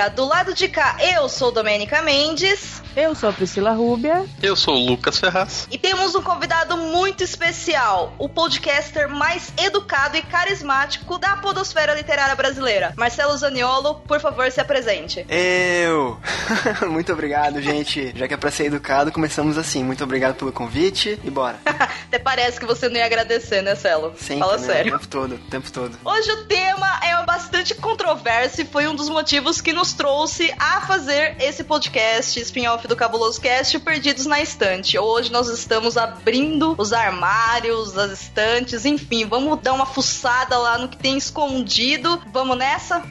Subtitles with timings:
[0.00, 0.08] Podosfera!
[0.08, 2.79] Do lado de cá, eu sou Domênica Mendes.
[3.00, 4.26] Eu sou a Priscila Rúbia.
[4.42, 5.66] Eu sou o Lucas Ferraz.
[5.70, 12.34] E temos um convidado muito especial, o podcaster mais educado e carismático da podosfera literária
[12.34, 12.92] brasileira.
[12.98, 15.24] Marcelo Zaniolo, por favor, se apresente.
[15.30, 16.20] Eu!
[16.90, 18.12] Muito obrigado, gente.
[18.14, 19.82] Já que é pra ser educado, começamos assim.
[19.82, 21.58] Muito obrigado pelo convite e bora.
[21.64, 24.12] Até parece que você não ia agradecer, né, Celo?
[24.18, 24.66] Sempre, Fala né?
[24.66, 24.94] sério.
[24.94, 25.98] O tempo todo, o tempo todo.
[26.04, 30.80] Hoje o tema é bastante controverso e foi um dos motivos que nos trouxe a
[30.80, 34.98] fazer esse podcast spin-off do Cabuloso Cast Perdidos na Estante.
[34.98, 40.88] Hoje nós estamos abrindo os armários, as estantes, enfim, vamos dar uma fuçada lá no
[40.88, 42.20] que tem escondido.
[42.32, 43.04] Vamos nessa?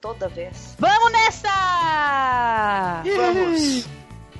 [0.00, 0.74] Toda vez.
[0.78, 3.02] Vamos nessa!
[3.04, 3.97] Vamos!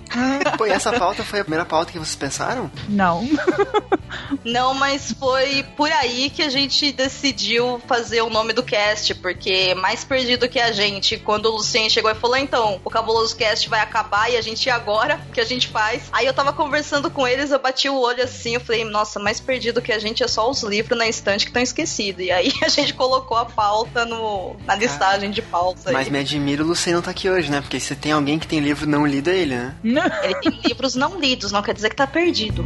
[0.56, 2.70] Pô, e essa pauta foi a primeira pauta que vocês pensaram?
[2.88, 3.28] Não.
[4.44, 9.74] Não, mas foi por aí que a gente decidiu fazer o nome do cast, porque
[9.74, 13.68] mais perdido que a gente, quando o Lucien chegou e falou, então, o Cabuloso Cast
[13.68, 16.04] vai acabar e a gente agora, o que a gente faz?
[16.12, 19.40] Aí eu tava conversando com eles, eu bati o olho assim, eu falei, nossa, mais
[19.40, 22.24] perdido que a gente é só os livros na estante que estão esquecidos.
[22.24, 25.92] E aí a gente colocou a pauta no, na listagem de pautas aí.
[25.92, 27.60] Mas me admira o Lucien não tá aqui hoje, né?
[27.60, 29.74] Porque se tem alguém que tem livro não lido é ele, né?
[30.22, 32.64] Ele tem livros não lidos, não quer dizer que tá perdido.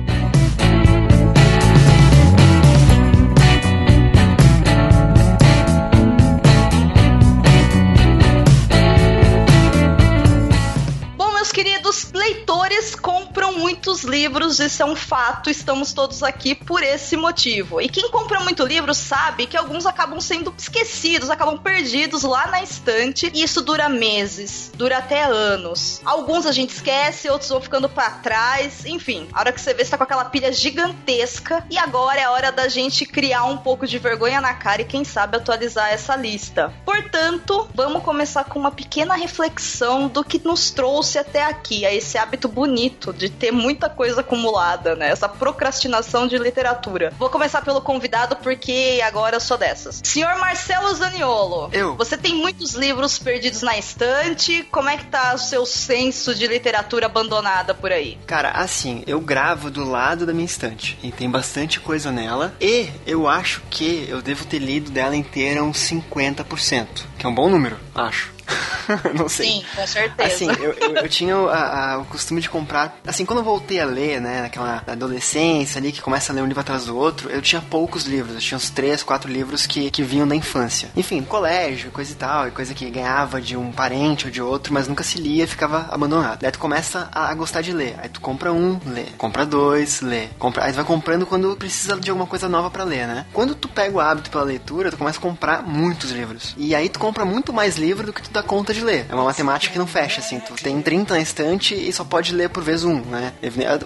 [13.52, 17.80] Muitos livros, isso é um fato, estamos todos aqui por esse motivo.
[17.80, 22.62] E quem compra muito livro sabe que alguns acabam sendo esquecidos, acabam perdidos lá na
[22.62, 26.00] estante, e isso dura meses, dura até anos.
[26.04, 29.84] Alguns a gente esquece, outros vão ficando pra trás, enfim, a hora que você vê,
[29.84, 33.58] você tá com aquela pilha gigantesca, e agora é a hora da gente criar um
[33.58, 36.72] pouco de vergonha na cara e quem sabe atualizar essa lista.
[36.84, 42.18] Portanto, vamos começar com uma pequena reflexão do que nos trouxe até aqui, a esse
[42.18, 45.08] hábito bonito de ter muita coisa acumulada, né?
[45.08, 47.12] Essa procrastinação de literatura.
[47.18, 50.00] Vou começar pelo convidado porque agora eu sou dessas.
[50.04, 51.68] Senhor Marcelo Zaniolo.
[51.72, 51.96] Eu.
[51.96, 54.62] Você tem muitos livros perdidos na estante.
[54.70, 58.16] Como é que tá o seu senso de literatura abandonada por aí?
[58.28, 62.54] Cara, assim, eu gravo do lado da minha estante e tem bastante coisa nela.
[62.60, 66.86] E eu acho que eu devo ter lido dela inteira uns 50%,
[67.18, 68.32] que é um bom número, acho.
[69.14, 69.46] não sei.
[69.46, 70.34] Sim, com certeza.
[70.34, 72.98] Assim, eu, eu, eu tinha a, a, o costume de comprar.
[73.06, 76.46] Assim, quando eu voltei a ler, né, naquela adolescência ali, que começa a ler um
[76.46, 78.34] livro atrás do outro, eu tinha poucos livros.
[78.34, 80.90] Eu tinha uns três, quatro livros que, que vinham da infância.
[80.96, 84.72] Enfim, colégio, coisa e tal, e coisa que ganhava de um parente ou de outro,
[84.72, 86.40] mas nunca se lia e ficava abandonado.
[86.40, 87.96] Daí tu começa a, a gostar de ler.
[87.98, 89.04] Aí tu compra um, lê.
[89.16, 90.28] Compra dois, lê.
[90.38, 93.26] Compra, aí tu vai comprando quando precisa de alguma coisa nova para ler, né?
[93.32, 96.54] Quando tu pega o hábito pela leitura, tu começa a comprar muitos livros.
[96.56, 99.06] E aí tu compra muito mais livro do que tu dá conta de ler.
[99.08, 100.40] É uma matemática que não fecha, assim.
[100.40, 103.32] Tu tem 30 na estante e só pode ler por vez um, né?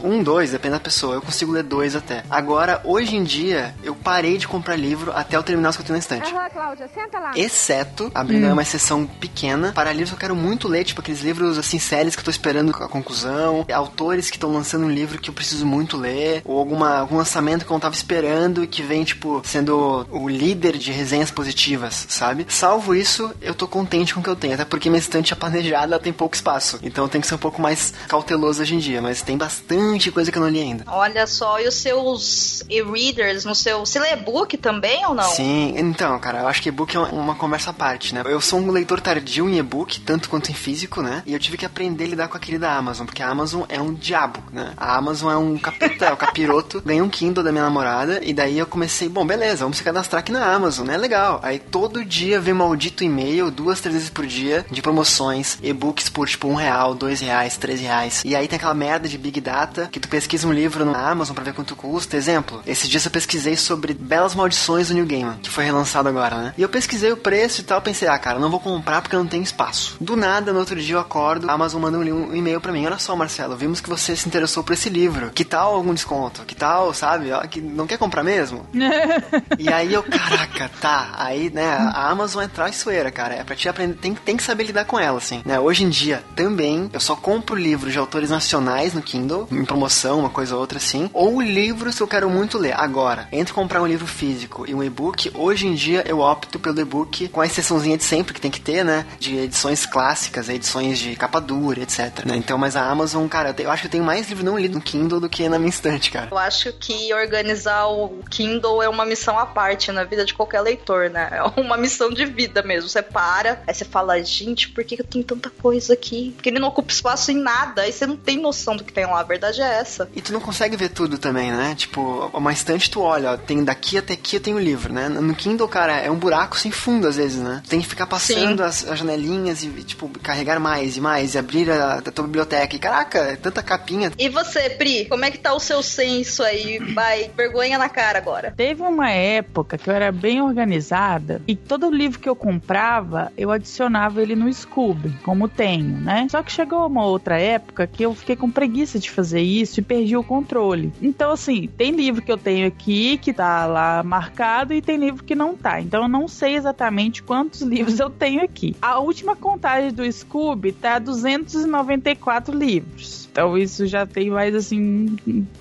[0.03, 1.15] Um, dois, depende da pessoa.
[1.15, 2.25] Eu consigo ler dois até.
[2.31, 5.87] Agora, hoje em dia, eu parei de comprar livro até eu terminar os que eu
[5.87, 6.33] tenho na estante.
[6.33, 7.33] Aham, Cláudia, senta lá.
[7.37, 8.53] Exceto, abrindo hum.
[8.53, 12.15] uma exceção pequena, para livros que eu quero muito ler, tipo aqueles livros, assim, séries
[12.15, 15.67] que eu tô esperando a conclusão, autores que estão lançando um livro que eu preciso
[15.67, 19.43] muito ler, ou alguma, algum lançamento que eu não tava esperando e que vem, tipo,
[19.45, 22.47] sendo o líder de resenhas positivas, sabe?
[22.49, 25.37] Salvo isso, eu tô contente com o que eu tenho, até porque minha estante é
[25.37, 26.79] planejada, ela tem pouco espaço.
[26.83, 30.11] Então eu tenho que ser um pouco mais cauteloso hoje em dia, mas tem bastante
[30.11, 30.85] coisa que eu não li ainda.
[30.87, 33.81] Olha só, e os seus e-readers no seu.
[33.81, 35.25] Você lê e-book também ou não?
[35.31, 38.23] Sim, então, cara, eu acho que e-book é uma conversa à parte, né?
[38.27, 41.23] Eu sou um leitor tardio em e-book, tanto quanto em físico, né?
[41.27, 43.81] E eu tive que aprender a lidar com a querida Amazon, porque a Amazon é
[43.81, 44.73] um diabo, né?
[44.77, 46.83] A Amazon é um capeta, é o capiroto.
[46.85, 50.21] Ganhei um Kindle da minha namorada, e daí eu comecei, bom, beleza, vamos se cadastrar
[50.21, 50.97] aqui na Amazon, né?
[50.97, 51.41] Legal.
[51.43, 56.29] Aí todo dia vem maldito e-mail, duas, três vezes por dia, de promoções, e-books por
[56.29, 58.23] tipo um real, dois reais, três reais.
[58.25, 61.35] E aí tem aquela merda de Big Data, que tu pesquisa um livro na Amazon
[61.35, 62.17] pra ver quanto custa.
[62.17, 66.37] Exemplo, esses dias eu pesquisei sobre Belas Maldições do New Game, que foi relançado agora,
[66.37, 66.55] né?
[66.57, 69.21] E eu pesquisei o preço e tal, pensei, ah, cara, não vou comprar porque eu
[69.21, 69.97] não tenho espaço.
[70.01, 72.87] Do nada, no outro dia eu acordo, a Amazon manda um, e-mail para mim.
[72.87, 75.31] Olha só, Marcelo, vimos que você se interessou por esse livro.
[75.31, 76.43] Que tal algum desconto?
[76.45, 77.31] Que tal, sabe?
[77.51, 78.67] Que não quer comprar mesmo?
[79.59, 81.15] e aí eu, caraca, tá.
[81.17, 83.35] Aí, né, a Amazon é traiçoeira, cara.
[83.35, 85.43] É pra te aprender, tem, tem que saber lidar com ela, assim.
[85.45, 85.59] Né?
[85.59, 90.21] Hoje em dia, também, eu só compro livros de autores nacionais no Kindle, em promoção,
[90.21, 92.75] uma coisa ou outra assim, ou livros que eu quero muito ler.
[92.77, 96.81] Agora, entre comprar um livro físico e um e-book, hoje em dia eu opto pelo
[96.81, 99.07] e-book, com a exceçãozinha de sempre que tem que ter, né?
[99.19, 102.25] De edições clássicas, edições de capa dura, etc.
[102.25, 102.37] Né?
[102.37, 104.81] Então, mas a Amazon, cara, eu acho que eu tenho mais livro não lido no
[104.81, 106.29] Kindle do que na minha estante, cara.
[106.31, 110.61] Eu acho que organizar o Kindle é uma missão à parte na vida de qualquer
[110.61, 111.29] leitor, né?
[111.33, 112.89] É uma missão de vida mesmo.
[112.89, 116.33] Você para, aí você fala, gente, por que eu tenho tanta coisa aqui?
[116.35, 119.07] Porque ele não ocupa espaço em nada, aí você não tem noção do que tem
[119.07, 119.21] lá.
[119.21, 120.09] A verdade é essa.
[120.15, 121.75] E tu não consegue ver tudo também, né?
[121.75, 125.09] Tipo, uma estante tu olha, ó, tem daqui até aqui eu tenho o livro, né?
[125.09, 127.63] No Kindle, cara, é um buraco sem fundo às vezes, né?
[127.69, 131.71] Tem que ficar passando as, as, janelinhas e, tipo, carregar mais e mais e abrir
[131.71, 132.77] a, a tua biblioteca.
[132.77, 134.13] E caraca, é tanta capinha.
[134.19, 136.79] E você, Pri, como é que tá o seu senso aí?
[136.95, 138.53] Vai, vergonha na cara agora.
[138.57, 143.51] Teve uma época que eu era bem organizada e todo livro que eu comprava, eu
[143.51, 146.27] adicionava ele no Scooby, como tenho, né?
[146.31, 149.83] Só que chegou uma outra época que eu fiquei com preguiça de fazer isso e
[149.83, 150.93] perdi o controle.
[151.03, 155.25] Então, assim, tem livro que eu tenho aqui que tá lá marcado e tem livro
[155.25, 155.81] que não tá.
[155.81, 158.77] Então, eu não sei exatamente quantos livros eu tenho aqui.
[158.81, 163.26] A última contagem do Scooby tá 294 livros.
[163.37, 165.15] Então isso já tem mais assim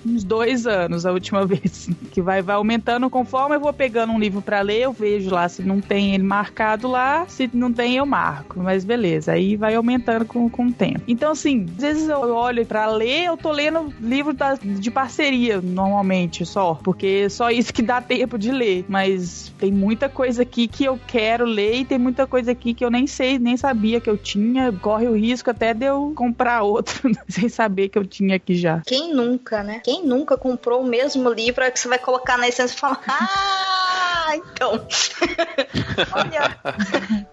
[0.06, 3.10] uns dois anos a última vez que vai, vai aumentando.
[3.10, 6.22] Conforme eu vou pegando um livro para ler, eu vejo lá se não tem ele
[6.22, 10.72] marcado lá, se não tem eu marco, mas beleza, aí vai aumentando com, com o
[10.72, 11.02] tempo.
[11.06, 15.60] Então assim, às vezes eu olho para ler, eu tô lendo livro da, de parceria
[15.60, 20.66] normalmente só, porque só isso que dá tempo de ler, mas tem muita coisa aqui
[20.66, 24.00] que eu quero ler e tem muita coisa aqui que eu nem sei, nem sabia
[24.00, 27.98] que eu tinha, corre o risco até de eu comprar outro sem saber saber que
[27.98, 28.80] eu tinha aqui já.
[28.86, 29.80] Quem nunca, né?
[29.84, 33.85] Quem nunca comprou o mesmo livro que você vai colocar na essência e falar, ah,
[34.34, 34.86] então.
[36.12, 36.58] Olha,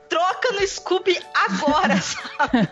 [0.08, 2.70] troca no Scooby agora, sabe?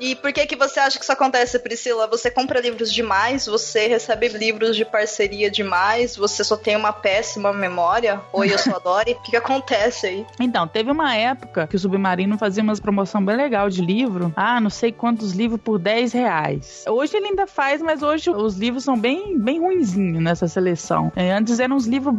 [0.00, 2.06] E por que que você acha que isso acontece, Priscila?
[2.08, 7.52] Você compra livros demais, você recebe livros de parceria demais, você só tem uma péssima
[7.52, 8.20] memória?
[8.32, 9.12] Oi, eu sou a Dori.
[9.12, 10.26] O que, que acontece aí?
[10.40, 14.32] Então, teve uma época que o Submarino fazia umas promoção bem legal de livro.
[14.36, 16.84] Ah, não sei quantos livros por 10 reais.
[16.88, 21.12] Hoje ele ainda faz, mas hoje os livros são bem, bem ruinzinhos nessa seleção.
[21.14, 22.14] É, antes eram uns livros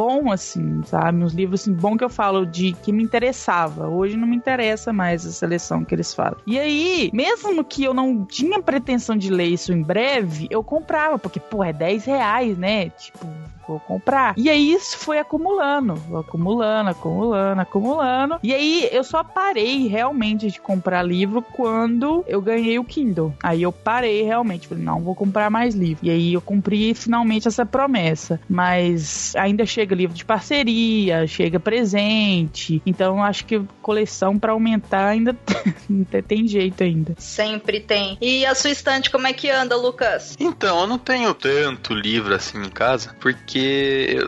[0.00, 1.22] bons, assim, sabe?
[1.22, 3.86] Uns livros assim, bons que eu falo de que me interessava.
[3.86, 6.38] Hoje não me interessa mais a seleção que eles falam.
[6.46, 11.18] E aí, mesmo que eu não tinha pretensão de ler isso em breve, eu comprava,
[11.18, 12.88] porque, pô, é 10 reais, né?
[12.88, 13.26] Tipo,
[13.70, 14.34] vou comprar.
[14.36, 18.38] E aí isso foi acumulando, acumulando, acumulando, acumulando.
[18.42, 23.34] E aí eu só parei realmente de comprar livro quando eu ganhei o Kindle.
[23.42, 26.04] Aí eu parei realmente, falei, não, vou comprar mais livro.
[26.04, 28.40] E aí eu cumpri finalmente essa promessa.
[28.48, 32.82] Mas ainda chega livro de parceria, chega presente.
[32.84, 35.36] Então acho que coleção para aumentar ainda
[36.26, 37.14] tem jeito ainda.
[37.18, 38.18] Sempre tem.
[38.20, 40.36] E a sua estante, como é que anda, Lucas?
[40.38, 43.59] Então, eu não tenho tanto livro assim em casa, porque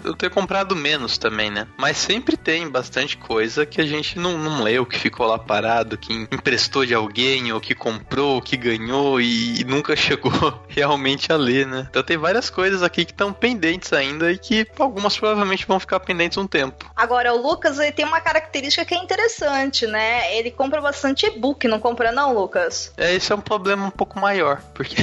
[0.05, 1.67] eu tenho comprado menos também, né?
[1.77, 5.97] Mas sempre tem bastante coisa que a gente não, não leu, que ficou lá parado,
[5.97, 10.33] que emprestou de alguém, ou que comprou, que ganhou e nunca chegou
[10.69, 11.87] realmente a ler, né?
[11.91, 16.01] Então tem várias coisas aqui que estão pendentes ainda e que algumas provavelmente vão ficar
[16.01, 16.91] pendentes um tempo.
[16.97, 20.37] Agora, o Lucas ele tem uma característica que é interessante, né?
[20.37, 22.93] Ele compra bastante e-book, não compra não, Lucas?
[22.97, 24.97] É, esse é um problema um pouco maior, porque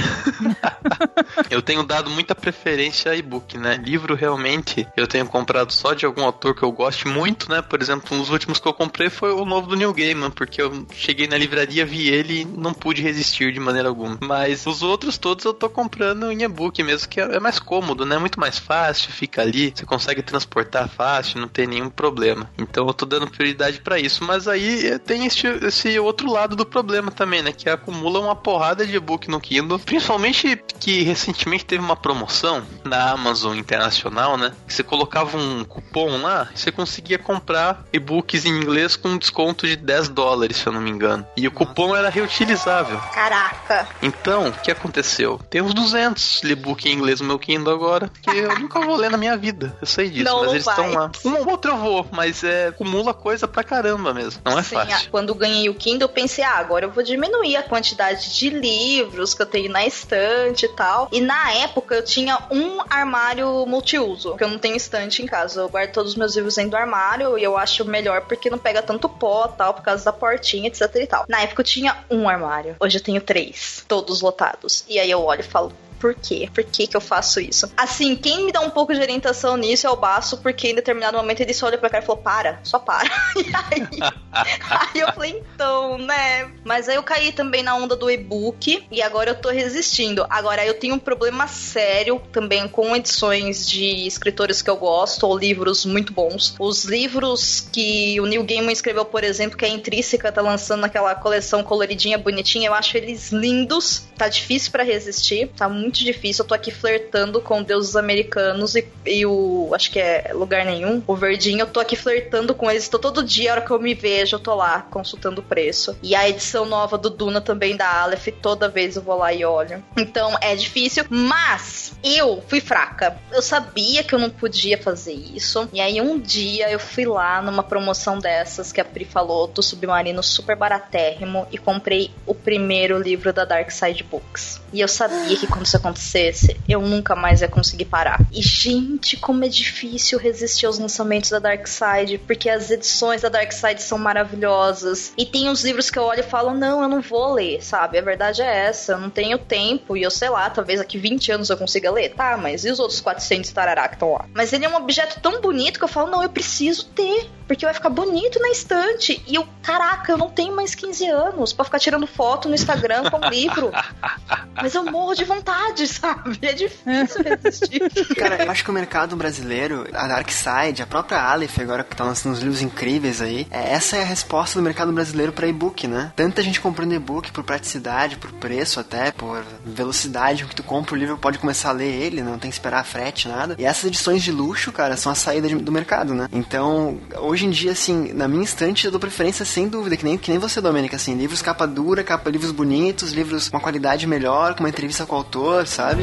[1.50, 3.76] eu tenho dado muita preferência a e-book, né?
[3.76, 7.62] Livro realmente eu tenho comprado só de algum autor que eu goste muito, né?
[7.62, 10.60] Por exemplo, um dos últimos que eu comprei foi o novo do Neil Gaiman, porque
[10.60, 14.18] eu cheguei na livraria, vi ele e não pude resistir de maneira alguma.
[14.20, 18.18] Mas os outros todos eu tô comprando em e-book mesmo, que é mais cômodo, né?
[18.18, 22.50] Muito mais fácil, fica ali, você consegue transportar fácil, não tem nenhum problema.
[22.58, 26.66] Então eu tô dando prioridade para isso, mas aí tem esse, esse outro lado do
[26.66, 27.52] problema também, né?
[27.52, 33.12] Que acumula uma porrada de e-book no Kindle, principalmente que recentemente teve uma promoção na
[33.12, 34.52] Amazon Internacional, né?
[34.66, 39.66] Que você colocava um cupom lá, você conseguia comprar e-books em inglês com um desconto
[39.66, 41.26] de 10 dólares, se eu não me engano.
[41.36, 42.98] E o cupom era reutilizável.
[43.12, 43.88] Caraca!
[44.00, 45.40] Então, o que aconteceu?
[45.50, 49.10] Tem uns 200 e-book em inglês no meu Kindle agora, que eu nunca vou ler
[49.10, 49.76] na minha vida.
[49.80, 51.10] Eu sei disso, Não, mas não eles estão lá.
[51.24, 54.40] Um ou outro eu vou, mas é, acumula coisa pra caramba mesmo.
[54.44, 54.94] Não é Sim, fácil.
[54.94, 58.50] a- quando ganhei o Kindle, eu pensei, ah, agora eu vou diminuir a quantidade de
[58.50, 61.08] livros que eu tenho na estante e tal.
[61.12, 65.60] E na época eu tinha um armário multiuso, que eu não tenho estante em casa.
[65.60, 68.58] Eu guardo todos os meus livros dentro do armário e eu acho melhor porque não
[68.58, 71.24] pega tanto pó tal, por causa da portinha, etc e tal.
[71.28, 74.84] Na época eu tinha um armário, hoje eu tenho três, todos lotados.
[74.88, 75.72] E aí eu olho e falo.
[76.00, 76.48] Por quê?
[76.52, 77.70] Por que que eu faço isso?
[77.76, 81.16] Assim, quem me dá um pouco de orientação nisso é o Baço, porque em determinado
[81.16, 83.10] momento ele só olha pra cara e falou, para, só para.
[83.36, 84.10] E aí,
[84.70, 86.50] Aí eu falei, então, né?
[86.64, 90.24] Mas aí eu caí também na onda do e-book e agora eu tô resistindo.
[90.30, 95.36] Agora eu tenho um problema sério também com edições de escritores que eu gosto ou
[95.36, 96.54] livros muito bons.
[96.58, 101.14] Os livros que o Neil Gaiman escreveu, por exemplo, que a Intrínseca tá lançando naquela
[101.14, 104.08] coleção coloridinha, bonitinha, eu acho eles lindos.
[104.16, 106.44] Tá difícil pra resistir, tá muito difícil.
[106.44, 109.70] Eu tô aqui flertando com deuses americanos e, e o.
[109.74, 111.02] Acho que é lugar nenhum.
[111.06, 112.88] O verdinho, eu tô aqui flertando com eles.
[112.88, 115.96] Tô todo dia, a hora que eu me vejo, eu tô lá consultando o preço.
[116.02, 119.44] E a edição nova do Duna também da Aleph, toda vez eu vou lá e
[119.44, 119.82] olho.
[119.96, 123.16] Então é difícil, mas eu fui fraca.
[123.30, 125.68] Eu sabia que eu não podia fazer isso.
[125.72, 129.62] E aí um dia eu fui lá numa promoção dessas que a Pri falou, do
[129.62, 134.60] Submarino super baratérrimo, e comprei o primeiro livro da Dark Side Books.
[134.72, 138.20] E eu sabia que quando isso acontecesse, eu nunca mais ia conseguir parar.
[138.32, 143.28] E gente, como é difícil resistir aos lançamentos da Dark Side, porque as edições da
[143.28, 145.12] Dark Side são maravilhosas.
[145.16, 147.98] E tem uns livros que eu olho e falo, não, eu não vou ler, sabe?
[147.98, 151.32] A verdade é essa, eu não tenho tempo e eu sei lá, talvez daqui 20
[151.32, 152.10] anos eu consiga ler.
[152.10, 154.26] Tá, mas e os outros 400 tarará que estão lá?
[154.34, 157.64] Mas ele é um objeto tão bonito que eu falo, não, eu preciso ter, porque
[157.64, 159.22] vai ficar bonito na estante.
[159.26, 163.10] E eu, caraca, eu não tenho mais 15 anos pra ficar tirando foto no Instagram
[163.10, 163.70] com o livro.
[164.54, 166.38] Mas eu morro de vontade, sabe?
[166.42, 168.14] É difícil resistir.
[168.16, 171.96] Cara, eu acho que o mercado brasileiro, a Dark Side, a própria Aleph, agora que
[171.96, 175.46] tá lançando uns livros incríveis aí, é, essa é a resposta do mercado brasileiro pra
[175.46, 176.12] e-book, né?
[176.16, 180.94] Tanta gente comprando e-book por praticidade, por preço até, por velocidade com que tu compra
[180.94, 183.56] o livro, pode começar a ler ele, não tem que esperar frete, nada.
[183.58, 186.28] E essas edições de luxo, cara, são a saída de- do mercado, né?
[186.32, 190.16] Então, hoje em dia, assim, na minha estante eu dou preferência sem dúvida, que nem,
[190.18, 194.06] que nem você, Domênica, assim, livros capa dura, capa, livros bonitos, livros com uma qualidade
[194.06, 196.02] melhor, com uma entrevista com o autor, sabe?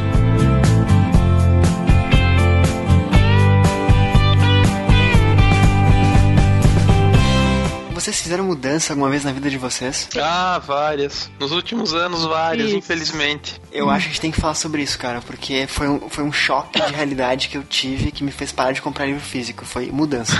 [8.07, 10.07] Vocês fizeram mudança alguma vez na vida de vocês?
[10.17, 11.29] Ah, várias.
[11.37, 12.77] Nos últimos anos, várias, Isso.
[12.77, 13.59] infelizmente.
[13.69, 16.23] Eu acho que a gente tem que falar sobre isso, cara, porque foi um, foi
[16.23, 19.65] um choque de realidade que eu tive que me fez parar de comprar livro físico.
[19.65, 20.33] Foi mudança.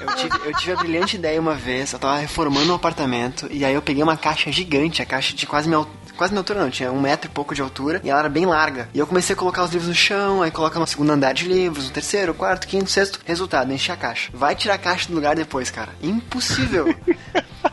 [0.00, 3.64] Eu tive, eu tive a brilhante ideia uma vez, eu tava reformando um apartamento, e
[3.64, 5.84] aí eu peguei uma caixa gigante, a caixa de quase minha,
[6.16, 8.46] quase minha altura não, tinha um metro e pouco de altura, e ela era bem
[8.46, 8.88] larga.
[8.94, 11.46] E eu comecei a colocar os livros no chão, aí coloca no segundo andar de
[11.46, 13.20] livros, no terceiro, quarto, quinto, sexto.
[13.24, 14.30] Resultado, enchi a caixa.
[14.32, 15.92] Vai tirar a caixa do lugar depois, cara.
[16.02, 16.86] Impossível.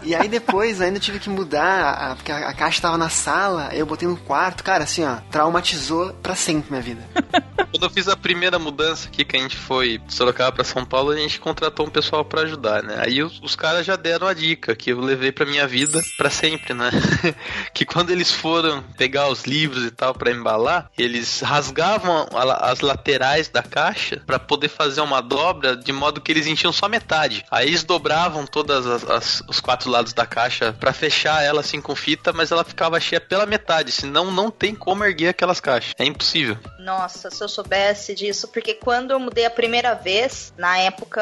[0.01, 3.69] E aí depois ainda tive que mudar, a, porque a, a caixa tava na sala,
[3.71, 4.63] aí eu botei no quarto.
[4.63, 7.01] Cara, assim, ó, traumatizou pra sempre minha vida.
[7.71, 10.85] Quando eu fiz a primeira mudança aqui, que a gente foi de Sorocaba pra São
[10.85, 12.97] Paulo, a gente contratou um pessoal pra ajudar, né?
[12.99, 16.29] Aí os, os caras já deram a dica que eu levei pra minha vida pra
[16.29, 16.91] sempre, né?
[17.73, 22.27] que quando eles foram pegar os livros e tal pra embalar, eles rasgavam
[22.61, 26.87] as laterais da caixa pra poder fazer uma dobra de modo que eles enchiam só
[26.89, 27.45] metade.
[27.51, 31.81] Aí eles dobravam todas as, as- os quatro lados da caixa pra fechar ela assim
[31.81, 35.93] com fita, mas ela ficava cheia pela metade, senão não tem como erguer aquelas caixas.
[35.97, 36.57] É impossível.
[36.83, 41.21] Nossa, se eu soubesse disso, porque quando eu mudei a primeira vez, na época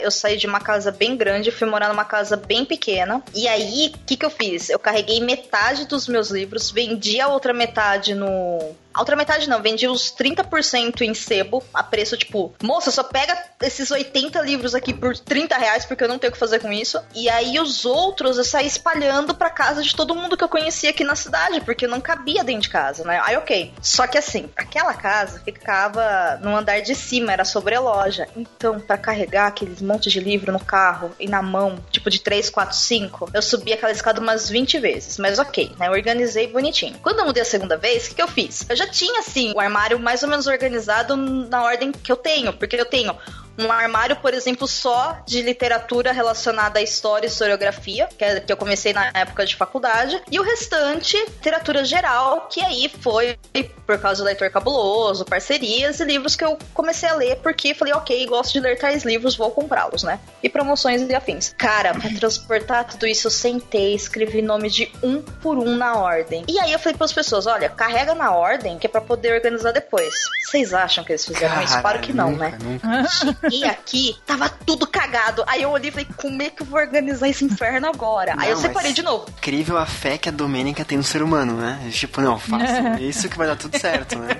[0.00, 3.22] eu saí de uma casa bem grande, fui morar numa casa bem pequena.
[3.34, 4.70] E aí, o que, que eu fiz?
[4.70, 8.74] Eu carreguei metade dos meus livros, vendi a outra metade no.
[8.94, 13.36] A outra metade não, vendi os 30% em sebo, a preço tipo, moça, só pega
[13.62, 16.70] esses 80 livros aqui por 30 reais, porque eu não tenho o que fazer com
[16.70, 17.00] isso.
[17.14, 20.90] E aí os outros eu saí espalhando pra casa de todo mundo que eu conhecia
[20.90, 23.20] aqui na cidade, porque não cabia dentro de casa, né?
[23.24, 23.72] Aí ok.
[23.80, 28.28] Só que assim, aquela casa ficava no andar de cima, era sobre a loja.
[28.36, 32.48] Então, pra carregar aqueles montes de livro no carro e na mão, tipo de 3,
[32.48, 35.18] 4, 5, eu subi aquela escada umas 20 vezes.
[35.18, 35.88] Mas ok, né?
[35.88, 36.96] Eu organizei bonitinho.
[37.02, 38.64] Quando eu mudei a segunda vez, o que, que eu fiz?
[38.68, 42.52] Eu já tinha, assim, o armário mais ou menos organizado na ordem que eu tenho,
[42.52, 43.16] porque eu tenho
[43.58, 48.52] um armário, por exemplo, só de literatura relacionada à história e historiografia, que, é, que
[48.52, 53.38] eu comecei na época de faculdade, e o restante, literatura geral, que aí foi
[53.86, 57.92] por causa do Leitor Cabuloso, parcerias e livros que eu comecei a ler, porque falei,
[57.94, 60.18] ok, gosto de ler tais livros, vou comprá-los, né?
[60.42, 61.54] E promoções e afins.
[61.58, 66.44] Cara, pra transportar tudo isso, eu sentei, escrevi nome de um por um na ordem.
[66.48, 69.72] E aí eu falei pras pessoas, olha, carrega na ordem, que é pra poder organizar
[69.72, 70.14] depois.
[70.46, 71.80] Vocês acham que eles fizeram isso?
[71.80, 72.58] Claro que não, nunca, né?
[72.60, 73.41] Nunca.
[73.42, 75.42] cheguei aqui, tava tudo cagado.
[75.46, 78.34] Aí eu olhei e falei, como é que eu vou organizar esse inferno agora?
[78.38, 79.26] Aí eu Não, separei de novo.
[79.38, 81.80] Incrível a fé que a Domênica tem no ser humano, né?
[81.90, 84.36] Tipo, não, faça isso que vai dar tudo certo, né?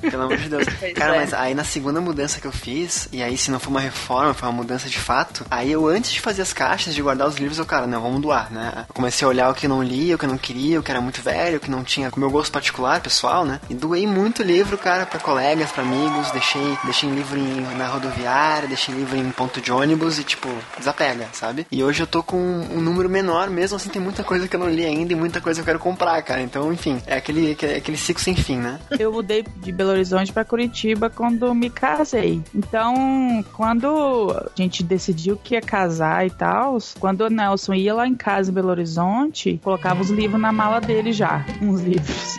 [0.00, 0.64] Pelo amor de Deus.
[0.94, 1.18] Cara, é.
[1.20, 4.34] mas aí na segunda mudança que eu fiz, e aí se não for uma reforma,
[4.34, 7.36] foi uma mudança de fato, aí eu antes de fazer as caixas, de guardar os
[7.36, 8.84] livros, eu, cara, não, vamos doar, né?
[8.88, 10.82] Eu comecei a olhar o que eu não lia, o que eu não queria, o
[10.82, 13.60] que era muito velho, o que não tinha com o meu gosto particular, pessoal, né?
[13.68, 18.33] E doei muito livro, cara, pra colegas, pra amigos, deixei, deixei livro em, na rodoviária,
[18.68, 20.48] deixei livro em ponto de ônibus e, tipo,
[20.78, 21.66] desapega, sabe?
[21.70, 24.60] E hoje eu tô com um número menor, mesmo assim tem muita coisa que eu
[24.60, 26.42] não li ainda e muita coisa que eu quero comprar, cara.
[26.42, 28.78] Então, enfim, é aquele, aquele, aquele ciclo sem fim, né?
[28.98, 32.42] Eu mudei de Belo Horizonte pra Curitiba quando me casei.
[32.54, 38.06] Então, quando a gente decidiu que ia casar e tal, quando o Nelson ia lá
[38.06, 42.38] em casa em Belo Horizonte, colocava os livros na mala dele já, uns livros.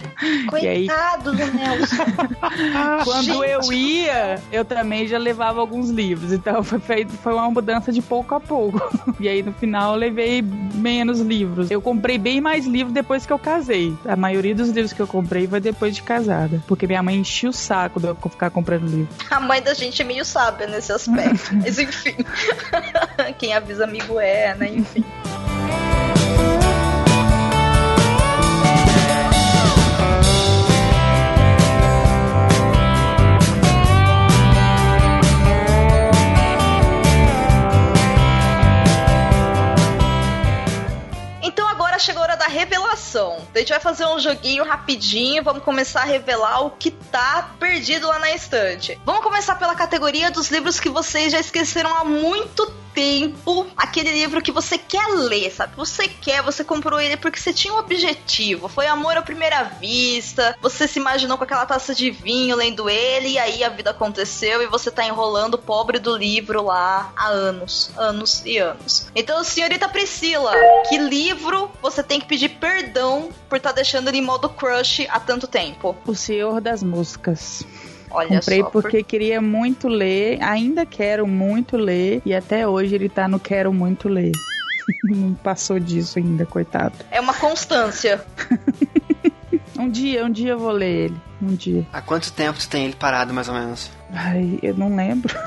[0.62, 2.05] E aí, Coitado do Nelson.
[3.03, 3.49] quando Gente.
[3.49, 6.31] eu ia, eu também já levava alguns livros.
[6.31, 8.81] Então foi, feito, foi uma mudança de pouco a pouco.
[9.19, 11.71] E aí no final eu levei menos livros.
[11.71, 13.95] Eu comprei bem mais livros depois que eu casei.
[14.05, 16.61] A maioria dos livros que eu comprei foi depois de casada.
[16.67, 19.07] Porque minha mãe enchia o saco de eu ficar comprando livro.
[19.31, 21.55] A mãe da gente é meio sábia nesse aspecto.
[21.55, 22.15] Mas enfim.
[23.39, 24.69] Quem avisa amigo é, né?
[24.69, 25.03] Enfim.
[41.95, 43.38] Agora chegou a hora da revelação.
[43.53, 48.08] A gente vai fazer um joguinho rapidinho, vamos começar a revelar o que tá perdido
[48.08, 48.99] lá na estante.
[49.05, 53.67] Vamos começar pela categoria dos livros que vocês já esqueceram há muito tempo.
[53.75, 55.75] Aquele livro que você quer ler, sabe?
[55.75, 58.69] Você quer, você comprou ele porque você tinha um objetivo.
[58.69, 60.58] Foi amor à primeira vista.
[60.62, 64.63] Você se imaginou com aquela taça de vinho lendo ele e aí a vida aconteceu
[64.63, 69.08] e você tá enrolando o pobre do livro lá há anos, anos e anos.
[69.13, 70.53] Então, senhorita Priscila,
[70.88, 75.19] que livro você tem que pedir perdão por estar deixando ele em modo crush há
[75.19, 75.95] tanto tempo?
[76.05, 77.63] O Senhor das Moscas.
[78.09, 78.69] Olha Comprei só.
[78.69, 83.71] porque queria muito ler, ainda quero muito ler, e até hoje ele tá no quero
[83.71, 84.31] muito ler.
[85.03, 86.95] Não passou disso ainda, coitado.
[87.11, 88.23] É uma constância.
[89.77, 91.21] Um dia, um dia eu vou ler ele.
[91.45, 91.86] Um dia.
[91.93, 93.91] Há quanto tempo tu tem ele parado, mais ou menos?
[94.12, 95.34] Ai, eu não lembro.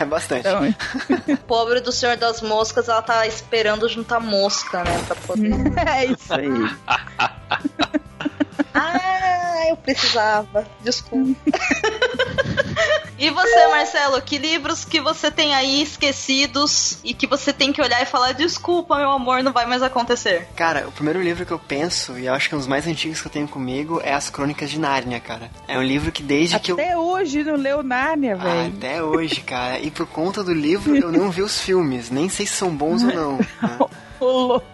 [0.00, 0.46] É bastante.
[0.46, 5.04] Então, Pobre do Senhor das Moscas, ela tá esperando juntar mosca, né?
[5.06, 5.52] Pra poder.
[5.88, 6.48] é isso aí.
[8.74, 10.64] ah, eu precisava.
[10.82, 11.36] Desculpa.
[13.18, 17.82] E você, Marcelo, que livros que você tem aí esquecidos e que você tem que
[17.82, 20.46] olhar e falar: desculpa, meu amor, não vai mais acontecer?
[20.54, 22.86] Cara, o primeiro livro que eu penso, e eu acho que é um dos mais
[22.86, 25.50] antigos que eu tenho comigo, é As Crônicas de Nárnia, cara.
[25.66, 26.76] É um livro que desde Até que eu.
[26.76, 28.74] Até hoje não leu Nárnia, Ah, velho.
[28.76, 29.78] até hoje, cara.
[29.80, 32.10] E por conta do livro, eu não vi os filmes.
[32.10, 33.38] Nem sei se são bons ou não.
[33.62, 33.78] né?
[34.24, 34.66] Ô, louco.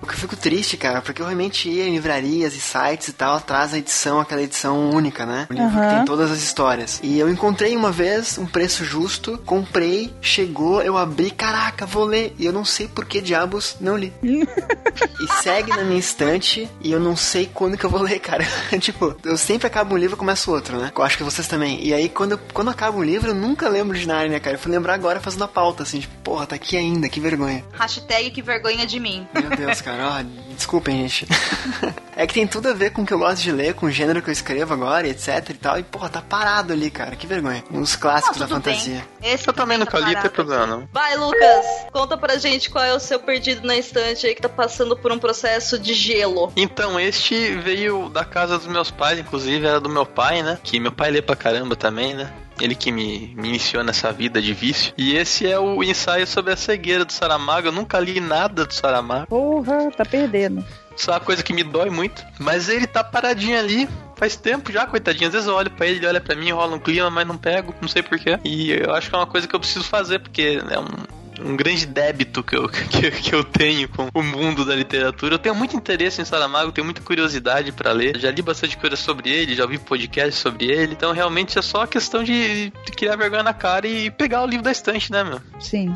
[0.00, 3.12] O que eu fico triste, cara, porque eu realmente ia em livrarias e sites e
[3.12, 5.46] tal, atrás da edição, aquela edição única, né?
[5.50, 5.88] O livro que Aham.
[5.88, 7.00] tem todas as histórias.
[7.02, 12.34] E eu encontrei uma vez um preço justo, comprei, chegou, eu abri, caraca, vou ler.
[12.38, 14.12] E eu não sei por que diabos não li.
[14.22, 18.44] e segue na minha estante e eu não sei quando que eu vou ler, cara.
[18.80, 20.90] tipo, eu sempre acabo um livro e começo outro, né?
[20.94, 21.82] Eu acho que vocês também.
[21.84, 24.56] E aí, quando, eu, quando acaba um livro, eu nunca lembro de Narnia, cara.
[24.56, 27.64] Eu fui lembrar agora fazendo a pauta, assim, tipo, porra, tá aqui ainda, que vergonha.
[27.72, 29.26] Hashtag que vergonha de mim.
[29.34, 30.22] Meu Deus, cara, ó,
[30.54, 31.26] desculpem, gente.
[32.16, 33.90] é que tem tudo a ver com o que eu gosto de ler, com o
[33.90, 35.78] gênero que eu escrevo agora, etc e tal.
[35.78, 37.64] E, porra, tá parado ali, cara, que vergonha.
[37.70, 38.74] Uns clássicos da tudo bem.
[38.74, 39.04] fantasia.
[39.22, 40.88] Esse Eu também tá nunca li, não tem problema não.
[40.92, 44.48] Vai, Lucas, conta pra gente qual é o seu perdido na estante aí que tá
[44.48, 46.52] passando por um processo de gelo.
[46.56, 50.58] Então, este veio da casa dos meus pais, inclusive era do meu pai, né?
[50.62, 52.32] Que meu pai lê pra caramba também, né?
[52.60, 54.92] Ele que me, me iniciou nessa vida de vício.
[54.96, 57.68] E esse é o ensaio sobre a cegueira do Saramago.
[57.68, 59.26] Eu nunca li nada do Saramago.
[59.26, 60.64] Porra, tá perdendo.
[60.96, 62.24] Só uma coisa que me dói muito.
[62.38, 63.88] Mas ele tá paradinho ali.
[64.16, 65.26] Faz tempo já, coitadinho.
[65.26, 67.36] Às vezes eu olho pra ele, ele olha pra mim, rola um clima, mas não
[67.36, 68.38] pego, não sei porquê.
[68.44, 71.21] E eu acho que é uma coisa que eu preciso fazer, porque é um.
[71.44, 75.34] Um grande débito que eu, que, que eu tenho com o mundo da literatura.
[75.34, 78.18] Eu tenho muito interesse em Saramago, tenho muita curiosidade pra ler.
[78.18, 80.92] Já li bastante coisa sobre ele, já ouvi podcast sobre ele.
[80.92, 84.64] Então realmente é só questão de, de criar vergonha na cara e pegar o livro
[84.64, 85.40] da estante, né, meu?
[85.60, 85.92] Sim.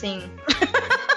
[0.00, 0.22] Sim.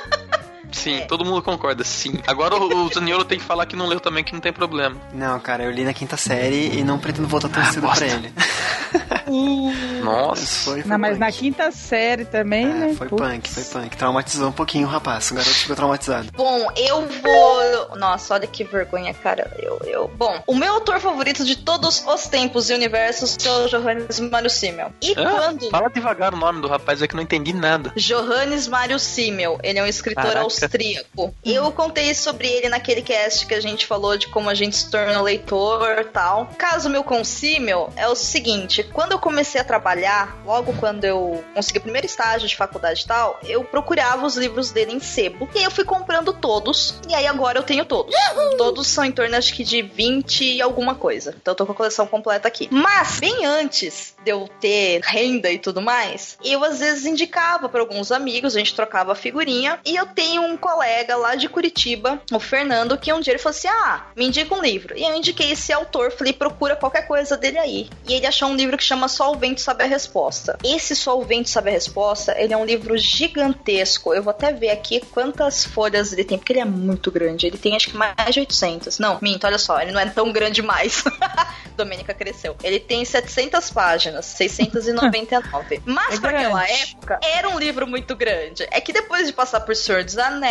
[0.74, 2.14] Sim, todo mundo concorda, sim.
[2.28, 4.96] Agora o, Zaniolo tem que falar que não leu também, que não tem problema.
[5.14, 8.06] Não, cara, eu li na quinta série e não pretendo voltar tão cedo bosta.
[8.06, 8.34] pra ele.
[10.04, 10.46] Nossa.
[10.72, 11.20] Foi, foi Não, mas punk.
[11.20, 12.94] na quinta série também, É, né?
[12.96, 13.22] foi Putz.
[13.22, 13.98] punk, foi punk.
[13.98, 15.32] Traumatizou um pouquinho o rapaz.
[15.32, 16.28] O garoto ficou traumatizado.
[16.36, 17.98] Bom, eu vou.
[17.98, 19.52] Nossa, olha que vergonha, cara.
[19.60, 20.12] Eu, eu.
[20.16, 24.50] Bom, o meu autor favorito de todos os tempos e universos é o Johannes Mário
[24.50, 24.92] Simmel.
[25.02, 25.70] E Ah, quando.
[25.70, 27.92] Fala devagar o nome do rapaz, é que eu não entendi nada.
[27.96, 30.46] Johannes Mário Simmel, ele é um escritor Caraca.
[30.74, 31.34] Austríaco.
[31.46, 34.90] Eu contei sobre ele naquele cast que a gente falou de como a gente se
[34.90, 36.48] torna leitor tal.
[36.58, 41.06] Caso meu com o Simmel é o seguinte: quando eu comecei a trabalhar, logo quando
[41.06, 45.00] eu consegui o primeiro estágio de faculdade e tal, eu procurava os livros dele em
[45.00, 45.48] sebo.
[45.54, 46.96] E aí eu fui comprando todos.
[47.08, 48.14] E aí agora eu tenho todos.
[48.58, 51.36] Todos são em torno, acho que de 20 e alguma coisa.
[51.40, 52.68] Então eu tô com a coleção completa aqui.
[52.72, 57.82] Mas, bem antes de eu ter renda e tudo mais, eu às vezes indicava para
[57.82, 59.80] alguns amigos, a gente trocava figurinha.
[59.86, 63.56] E eu tenho um colega lá de Curitiba, o Fernando, que um dia ele falou
[63.56, 64.98] assim: Ah, me indica um livro.
[64.98, 67.90] E eu indiquei esse autor, falei, procura qualquer coisa dele aí.
[68.08, 70.58] E ele achou um livro que chama Só o Vento Sabe a Resposta.
[70.64, 74.14] Esse Só o Vento Sabe a Resposta, ele é um livro gigantesco.
[74.14, 77.48] Eu vou até ver aqui quantas folhas ele tem, porque ele é muito grande.
[77.48, 79.00] Ele tem acho que mais de 800.
[79.00, 81.04] Não, minto, olha só, ele não é tão grande mais.
[81.76, 82.56] Domênica cresceu.
[82.64, 85.82] Ele tem 700 páginas, 699.
[85.86, 88.68] Mas É pra aquela época, era um livro muito grande.
[88.72, 90.43] É que depois de passar por Senhor dos Anéis,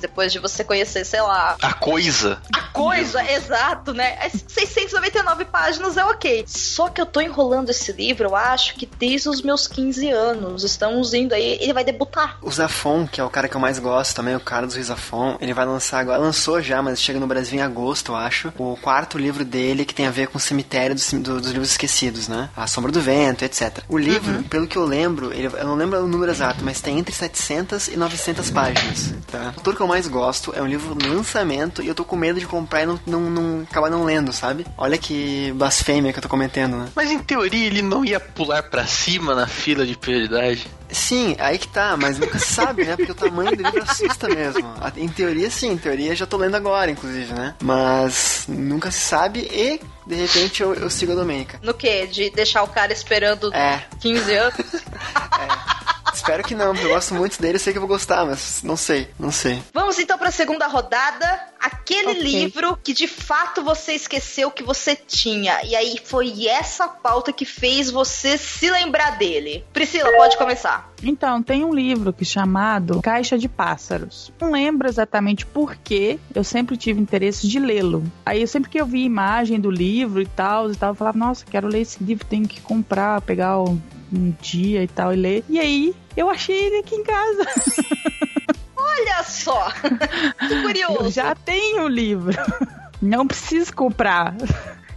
[0.00, 2.40] depois de você conhecer, sei lá, A coisa.
[2.54, 4.18] a coisa, exato, né?
[4.20, 6.44] As 699 páginas é ok.
[6.46, 10.64] Só que eu tô enrolando esse livro, eu acho que desde os meus 15 anos.
[10.64, 12.38] Estamos indo aí, ele vai debutar.
[12.42, 15.36] O Zafon, que é o cara que eu mais gosto também, o cara do Zafon,
[15.40, 16.18] ele vai lançar agora.
[16.18, 18.52] Lançou já, mas chega no Brasil em agosto, eu acho.
[18.58, 21.70] O quarto livro dele, que tem a ver com o cemitério dos, do- dos livros
[21.70, 22.48] esquecidos, né?
[22.56, 23.78] A Sombra do Vento, etc.
[23.88, 26.98] O livro, pelo que eu lembro, ele- eu não lembro o número exato, mas tem
[26.98, 29.52] entre 700 e 900 páginas, tá?
[29.54, 32.40] O autor que eu mais gosto é um livro lançamento e eu tô com medo
[32.40, 34.66] de comprar e não, não, não acabar não lendo, sabe?
[34.76, 36.88] Olha que blasfêmia que eu tô cometendo, né?
[36.94, 40.66] Mas em teoria ele não ia pular pra cima na fila de prioridade.
[40.90, 42.96] Sim, aí que tá, mas nunca se sabe, né?
[42.96, 44.62] Porque o tamanho do livro assusta mesmo.
[44.96, 47.54] Em teoria, sim, em teoria já tô lendo agora, inclusive, né?
[47.62, 51.58] Mas nunca se sabe e, de repente, eu, eu sigo a Domênica.
[51.62, 52.06] No que?
[52.08, 54.54] De deixar o cara esperando É, 15 anos?
[56.22, 58.62] espero que não, porque eu gosto muito dele, eu sei que eu vou gostar, mas
[58.62, 59.60] não sei, não sei.
[59.74, 61.50] Vamos então pra segunda rodada.
[61.60, 62.22] Aquele Ok.
[62.22, 65.62] livro que de fato você esqueceu que você tinha.
[65.64, 69.64] E aí foi essa pauta que fez você se lembrar dele.
[69.72, 70.90] Priscila, pode começar.
[71.04, 74.32] Então, tem um livro que é chamado Caixa de Pássaros.
[74.40, 78.04] Não lembro exatamente por que eu sempre tive interesse de lê-lo.
[78.24, 81.18] Aí, eu sempre que eu vi imagem do livro e tal, e tal, eu falava,
[81.18, 83.80] nossa, quero ler esse livro, tenho que comprar, pegar um,
[84.12, 85.44] um dia e tal e ler.
[85.48, 87.46] E aí, eu achei ele aqui em casa.
[88.76, 89.70] Olha só!
[90.48, 91.04] que curioso.
[91.04, 92.36] Eu já tenho o livro.
[93.00, 94.34] Não preciso comprar.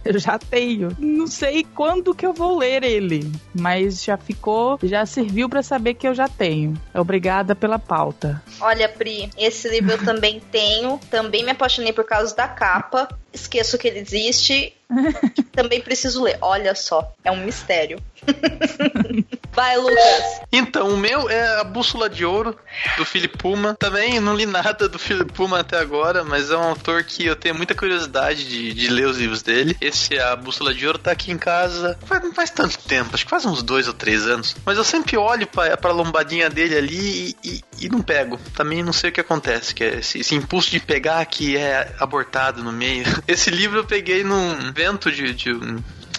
[0.06, 0.96] Eu já tenho.
[1.00, 5.94] Não sei quando que eu vou ler ele, mas já ficou, já serviu para saber
[5.94, 6.80] que eu já tenho.
[6.94, 8.40] Obrigada pela pauta.
[8.60, 11.00] Olha, Pri, esse livro eu também tenho.
[11.10, 13.08] Também me apaixonei por causa da capa.
[13.32, 14.72] Esqueço que ele existe.
[15.52, 16.38] também preciso ler.
[16.40, 18.00] Olha só, é um mistério.
[19.52, 20.40] Vai, Lucas.
[20.52, 22.56] Então, o meu é a Bússola de Ouro,
[22.96, 23.74] do Philip Pullman.
[23.74, 27.34] Também não li nada do Philip Pullman até agora, mas é um autor que eu
[27.34, 29.76] tenho muita curiosidade de, de ler os livros dele.
[29.80, 33.24] Esse, a Bússola de Ouro, tá aqui em casa faz, não faz tanto tempo, acho
[33.24, 34.56] que faz uns dois ou três anos.
[34.64, 38.38] Mas eu sempre olho pra, pra lombadinha dele ali e, e, e não pego.
[38.54, 41.94] Também não sei o que acontece, que é esse, esse impulso de pegar que é
[41.98, 43.04] abortado no meio.
[43.26, 45.52] Esse livro eu peguei num evento de, de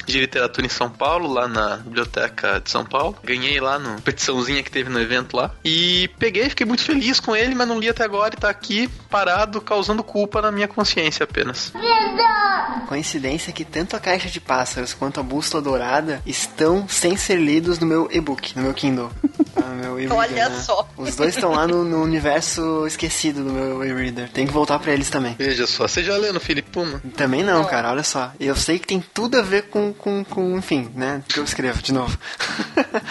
[0.07, 3.17] de literatura em São Paulo, lá na Biblioteca de São Paulo.
[3.23, 5.51] Ganhei lá no petiçãozinha que teve no evento lá.
[5.63, 8.87] E peguei, fiquei muito feliz com ele, mas não li até agora e tá aqui
[9.09, 11.73] parado, causando culpa na minha consciência apenas.
[12.87, 17.77] Coincidência que tanto a Caixa de Pássaros quanto a Bússola Dourada estão sem ser lidos
[17.79, 19.11] no meu e-book, no meu Kindle.
[19.67, 20.59] No meu e-reader, Olha né?
[20.59, 20.87] só.
[20.97, 24.29] Os dois estão lá no, no universo esquecido do meu e-reader.
[24.29, 25.35] Tem que voltar pra eles também.
[25.37, 27.01] Veja só, você já leu no Felipe Puma?
[27.15, 28.31] Também não, cara, olha só.
[28.39, 31.23] Eu sei que tem tudo a ver com, com, com enfim, né?
[31.27, 32.17] Que eu escrevo de novo.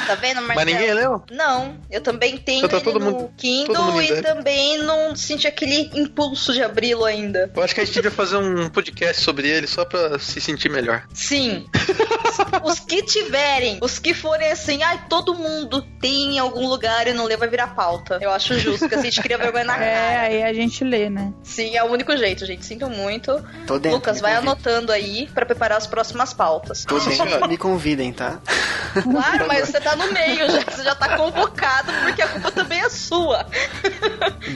[0.07, 0.55] Tá vendo, Marcelo?
[0.55, 1.23] Mas ninguém leu?
[1.31, 4.79] Não, eu também tenho Então tá ele todo no mundo- todo Kindle mundo e também
[4.79, 7.51] não senti aquele impulso de abri-lo ainda.
[7.55, 10.69] Eu acho que a gente devia fazer um podcast sobre ele só pra se sentir
[10.71, 11.05] melhor.
[11.13, 11.67] Sim.
[12.65, 17.13] os que tiverem, os que forem assim, ai, todo mundo tem em algum lugar e
[17.13, 18.19] não lê, vai virar pauta.
[18.21, 20.21] Eu acho justo, porque assim, a gente cria vergonha na É, cara.
[20.23, 21.33] aí a gente lê, né?
[21.43, 22.65] Sim, é o único jeito, gente.
[22.65, 23.43] Sinto muito.
[23.67, 23.97] Tô dentro.
[23.99, 26.85] Lucas, vai anotando aí pra preparar as próximas pautas.
[26.85, 27.27] Tô dentro.
[27.49, 28.41] Me convidem, tá?
[29.03, 32.81] Claro, mas você tá no meio já, você já tá convocado porque a culpa também
[32.81, 33.47] é sua.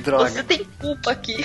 [0.02, 0.30] Droga.
[0.30, 1.44] Você tem culpa aqui.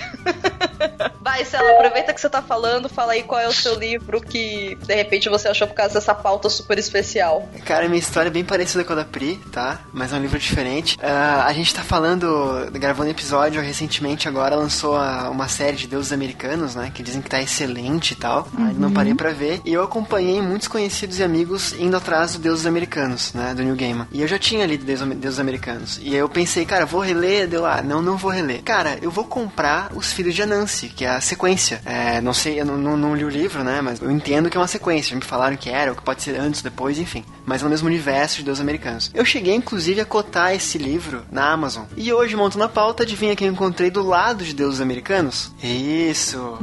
[1.43, 4.95] Cela, aproveita que você tá falando, fala aí qual é o seu livro que de
[4.95, 7.49] repente você achou por causa dessa pauta super especial.
[7.65, 9.79] Cara, minha história é bem parecida com a da Pri, tá?
[9.93, 10.97] Mas é um livro diferente.
[11.01, 16.11] Ah, a gente tá falando, gravando episódio recentemente agora, lançou a- uma série de deuses
[16.13, 16.91] americanos, né?
[16.93, 18.47] Que dizem que tá excelente e tal.
[18.57, 19.61] Aí não parei pra ver.
[19.65, 23.53] E eu acompanhei muitos conhecidos e amigos indo atrás do deuses americanos, né?
[23.53, 24.07] Do New Gaiman.
[24.11, 25.99] E eu já tinha lido Deus- deuses americanos.
[26.01, 27.47] E aí eu pensei, cara, vou reler.
[27.47, 28.61] Deu lá, não, não vou reler.
[28.63, 31.81] Cara, eu vou comprar Os Filhos de Anansi, que é a sequência.
[31.85, 33.81] É, não sei, eu não, não, não li o livro, né?
[33.81, 35.11] Mas eu entendo que é uma sequência.
[35.11, 37.23] Já me falaram que era, ou que pode ser antes, depois, enfim.
[37.45, 39.11] Mas é no mesmo universo de Deus Americanos.
[39.13, 41.85] Eu cheguei, inclusive, a cotar esse livro na Amazon.
[41.95, 45.51] E hoje, montando a pauta, adivinha quem eu encontrei do lado de Deuses Americanos?
[45.61, 46.57] Isso!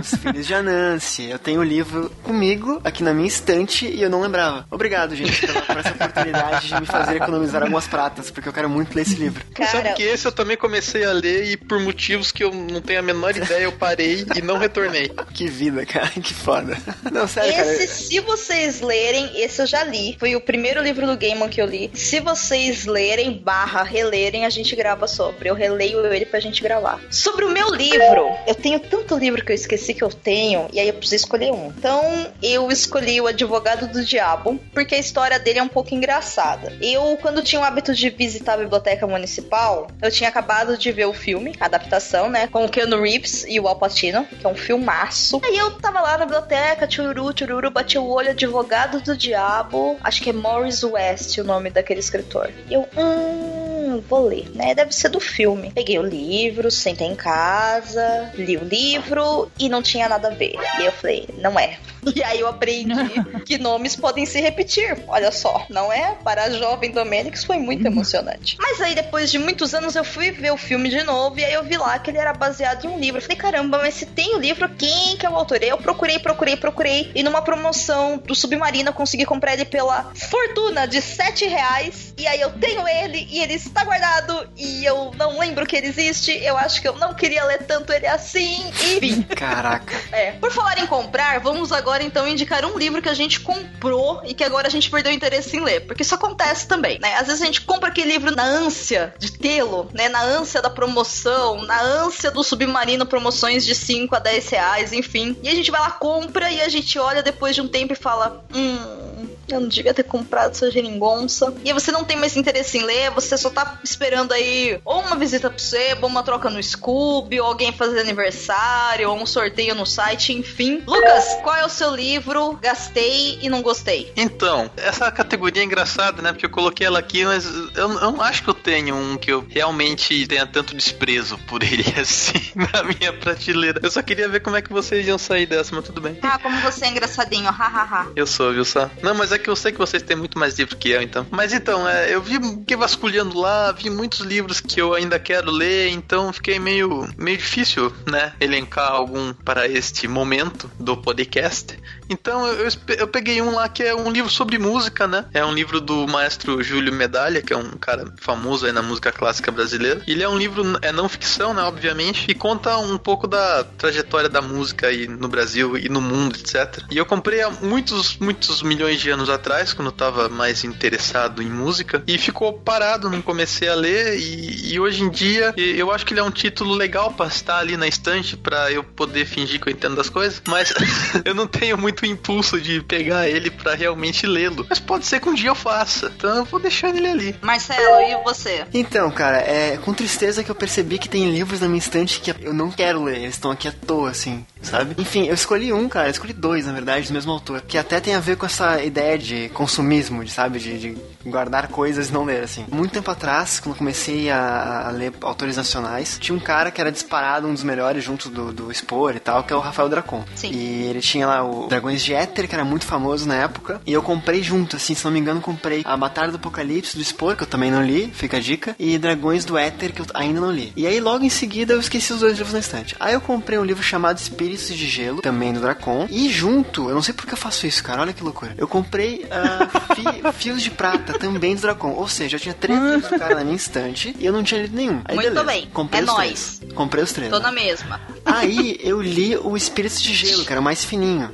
[0.00, 1.30] Os Filhos de Anansi.
[1.30, 4.66] Eu tenho o livro comigo, aqui na minha estante, e eu não lembrava.
[4.70, 8.68] Obrigado, gente, pela, por essa oportunidade de me fazer economizar algumas pratas, porque eu quero
[8.68, 9.44] muito ler esse livro.
[9.56, 12.80] Sabe Cara, que esse eu também comecei a ler e por motivos que eu não
[12.80, 15.10] tenho a menor ideia eu parei e não retornei.
[15.32, 16.76] Que vida, cara, que foda.
[17.10, 17.72] Não, sério, cara.
[17.74, 20.16] esse, se vocês lerem, esse eu já li.
[20.18, 21.90] Foi o primeiro livro do Gaiman que eu li.
[21.94, 25.48] Se vocês lerem, barra, relerem, a gente grava sobre.
[25.48, 27.00] Eu releio ele pra gente gravar.
[27.10, 30.80] Sobre o meu livro, eu tenho tanto livro que eu esqueci que eu tenho, e
[30.80, 31.68] aí eu preciso escolher um.
[31.68, 36.72] Então, eu escolhi O Advogado do Diabo, porque a história dele é um pouco engraçada.
[36.80, 41.06] Eu, quando tinha o hábito de visitar a biblioteca municipal, eu tinha acabado de ver
[41.06, 43.76] o filme, a adaptação, né, com o Keanu Reeves e o Al
[44.24, 45.40] Que é um filmaço.
[45.44, 50.22] Aí eu tava lá na biblioteca, tchururu, tchururu, bati o olho, Advogado do Diabo, acho
[50.22, 52.50] que é Morris West o nome daquele escritor.
[52.68, 55.72] E eu, hum, vou ler, né, deve ser do filme.
[55.74, 60.54] Peguei o livro, sentei em casa, li o livro e não tinha nada a ver.
[60.54, 61.78] E aí eu falei, não é.
[62.14, 62.94] E aí eu aprendi
[63.44, 64.96] que nomes podem se repetir.
[65.08, 66.16] Olha só, não é?
[66.22, 68.56] Para a jovem Domênicos foi muito emocionante.
[68.58, 71.54] Mas aí depois de muitos anos eu fui ver o filme de novo e aí
[71.54, 73.18] eu vi lá que ele era baseado em um livro.
[73.18, 75.62] Eu falei, caramba, mas se tem o livro, quem que é o autor?
[75.62, 80.12] E eu procurei, procurei, procurei e numa promoção do Submarino eu consegui comprar ele pela
[80.14, 82.14] fortuna de 7 reais.
[82.16, 85.88] E aí eu tenho ele e ele está guardado e eu não lembro que ele
[85.88, 86.32] existe.
[86.42, 89.22] Eu acho que eu não queria ler tanto ele assim e vim.
[89.22, 89.94] Caraca.
[90.12, 90.32] É.
[90.32, 94.34] Por falar em comprar, vamos agora então indicar um livro que a gente comprou e
[94.34, 95.80] que agora a gente perdeu o interesse em ler.
[95.80, 97.14] Porque isso acontece também, né?
[97.16, 100.08] Às vezes a gente compra aquele livro na ânsia de tê-lo, né?
[100.08, 105.36] Na ânsia da promoção, na ânsia do submarino, promoções de 5 a 10 reais, enfim.
[105.42, 107.96] E a gente vai lá, compra e a gente olha depois de um tempo e
[107.96, 109.28] fala: Hum.
[109.48, 111.52] eu não devia ter comprado essa geringonça.
[111.64, 115.16] E você não tem mais interesse em ler, você só tá esperando aí ou uma
[115.16, 119.74] visita pro sebo, ou uma troca no Scooby, ou alguém fazer aniversário, ou um sorteio
[119.74, 120.82] no site, enfim.
[120.86, 122.58] Lucas, qual é o seu livro?
[122.60, 124.12] Gastei e não gostei.
[124.16, 126.32] Então, essa categoria é engraçada, né?
[126.32, 129.32] Porque eu coloquei ela aqui, mas eu, eu não acho que eu tenho um que
[129.32, 133.80] eu realmente tenha tanto desprezo por ele assim na minha prateleira.
[133.82, 136.18] Eu só queria ver como é que vocês iam sair dessa, mas tudo bem.
[136.22, 138.08] Ah, como você é engraçadinho, hahaha.
[138.14, 138.90] Eu sou, viu só?
[139.02, 141.26] Não, mas é que eu sei que vocês têm muito mais livro que eu, então.
[141.30, 145.50] Mas então, é, eu vi que vasculhando lá, vi muitos livros que eu ainda quero
[145.50, 148.32] ler, então fiquei meio, meio difícil, né?
[148.40, 151.78] Elencar algum para este momento do podcast.
[152.08, 155.26] Então eu, eu, peguei um lá que é um livro sobre música, né?
[155.32, 159.10] É um livro do maestro Júlio Medalha, que é um cara famoso aí na música
[159.10, 160.02] clássica brasileira.
[160.06, 161.62] Ele é um livro, é não ficção, né?
[161.62, 166.36] Obviamente, e conta um pouco da trajetória da música aí no Brasil e no mundo,
[166.36, 166.82] etc.
[166.90, 171.42] E eu comprei há muitos, muitos milhões de anos atrás, quando eu tava mais interessado
[171.42, 175.92] em música, e ficou parado, não comecei a ler, e, e hoje em dia eu
[175.92, 179.26] acho que ele é um título legal pra estar ali na estante para eu poder
[179.26, 180.72] fingir que eu entendo das coisas, mas
[181.24, 184.66] eu não tenho muito impulso de pegar ele para realmente lê-lo.
[184.68, 187.36] Mas pode ser que um dia eu faça, então eu vou deixar ele ali.
[187.42, 188.64] Marcelo, e você?
[188.72, 192.34] Então, cara, é com tristeza que eu percebi que tem livros na minha estante que
[192.42, 194.94] eu não quero ler, eles estão aqui à toa, assim, sabe?
[194.98, 198.00] Enfim, eu escolhi um, cara, eu escolhi dois, na verdade, do mesmo autor, que até
[198.00, 200.58] tem a ver com essa ideia de consumismo, de, sabe?
[200.58, 202.64] De, de guardar coisas e não ler, assim.
[202.70, 206.80] Muito tempo atrás, quando eu comecei a, a, ler autores nacionais, tinha um cara que
[206.80, 209.88] era disparado um dos melhores junto do, do Expor e tal, que é o Rafael
[209.88, 210.24] Dracon.
[210.34, 210.50] Sim.
[210.52, 213.92] E ele tinha lá o Dragões de Éter, que era muito famoso na época, e
[213.92, 217.36] eu comprei junto, assim, se não me engano, comprei a Batalha do Apocalipse do Expor,
[217.36, 220.40] que eu também não li, fica a dica, e Dragões do Éter, que eu ainda
[220.40, 220.72] não li.
[220.76, 222.96] E aí, logo em seguida, eu esqueci os dois livros na estante.
[222.98, 226.94] Aí eu comprei um livro chamado Espíritos de Gelo, também do Dracon, e junto, eu
[226.94, 228.54] não sei porque eu faço isso, cara, olha que loucura.
[228.56, 231.92] Eu comprei uh, fi, Fios de Prata, também do Dracon.
[231.92, 234.62] Ou seja, eu tinha três livros do cara na minha estante e eu não tinha
[234.62, 235.00] lido nenhum.
[235.04, 235.44] Aí, Muito beleza.
[235.44, 236.56] bem, Comprei é os nóis.
[236.58, 236.72] três.
[236.74, 237.30] Comprei os três.
[237.30, 237.42] Tô né?
[237.44, 238.00] na mesma.
[238.24, 241.30] Aí eu li o Espíritos de Gelo, que era mais fininho.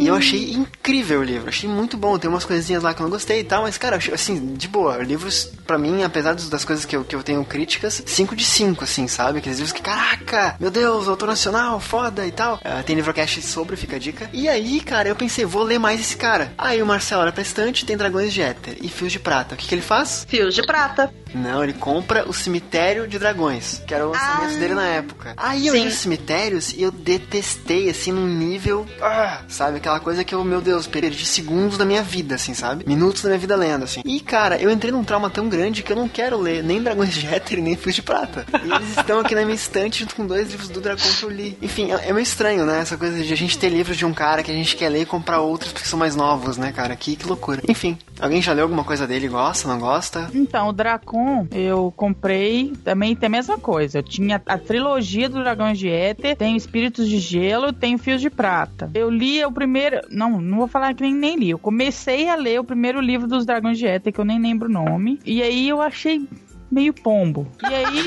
[0.00, 2.18] E eu achei incrível o livro, achei muito bom.
[2.18, 4.96] Tem umas coisinhas lá que eu não gostei e tal, mas, cara, assim, de boa.
[5.02, 8.84] Livros, pra mim, apesar das coisas que eu, que eu tenho críticas, 5 de 5,
[8.84, 9.38] assim, sabe?
[9.38, 12.60] Aqueles livros que, caraca, meu Deus, autor nacional, foda e tal.
[12.64, 14.28] Ah, tem livrocast sobre, fica a dica.
[14.32, 16.52] E aí, cara, eu pensei, vou ler mais esse cara.
[16.58, 19.54] Aí o Marcelo olha pra estante, tem Dragões de Éter e Fios de Prata.
[19.54, 20.24] O que, que ele faz?
[20.28, 21.12] Fios de prata.
[21.34, 24.58] Não, ele compra o Cemitério de Dragões, que era o lançamento Ah.
[24.58, 25.34] dele na época.
[25.36, 25.82] Aí eu Sim.
[25.82, 28.86] li os cemitérios e eu detestei, assim, num nível.
[29.02, 29.80] ah, sabe?
[29.84, 32.86] Aquela coisa que eu, meu Deus, perdi segundos da minha vida, assim, sabe?
[32.88, 34.00] Minutos da minha vida lendo, assim.
[34.02, 37.12] E, cara, eu entrei num trauma tão grande que eu não quero ler nem Dragões
[37.12, 38.46] de Éter nem Fios de Prata.
[38.64, 41.28] E eles estão aqui na minha estante junto com dois livros do Dragão que eu
[41.28, 41.58] li.
[41.60, 42.80] Enfim, é, é meio estranho, né?
[42.80, 45.02] Essa coisa de a gente ter livros de um cara que a gente quer ler
[45.02, 46.96] e comprar outros porque são mais novos, né, cara?
[46.96, 47.60] Que, que loucura.
[47.68, 49.28] Enfim, alguém já leu alguma coisa dele?
[49.28, 50.30] Gosta, não gosta?
[50.32, 53.98] Então, o Dracon, eu comprei também tem a mesma coisa.
[53.98, 58.30] Eu tinha a trilogia do Dragões de Éter, tenho Espíritos de Gelo, tenho Fios de
[58.30, 58.90] Prata.
[58.94, 59.73] Eu li o primeiro.
[60.10, 61.50] Não, não vou falar que nem, nem li.
[61.50, 64.68] Eu comecei a ler o primeiro livro dos Dragões de Éter, que eu nem lembro
[64.68, 65.18] o nome.
[65.24, 66.26] E aí eu achei
[66.70, 67.46] meio pombo.
[67.62, 68.02] E aí.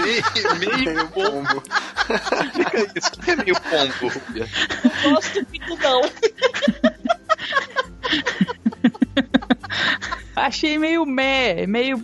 [0.59, 1.63] meio, meio pombo.
[2.53, 3.11] Fica isso.
[3.27, 4.11] É meio pombo.
[5.03, 6.01] Gosto muito não.
[10.35, 11.97] Achei meio meh, meio.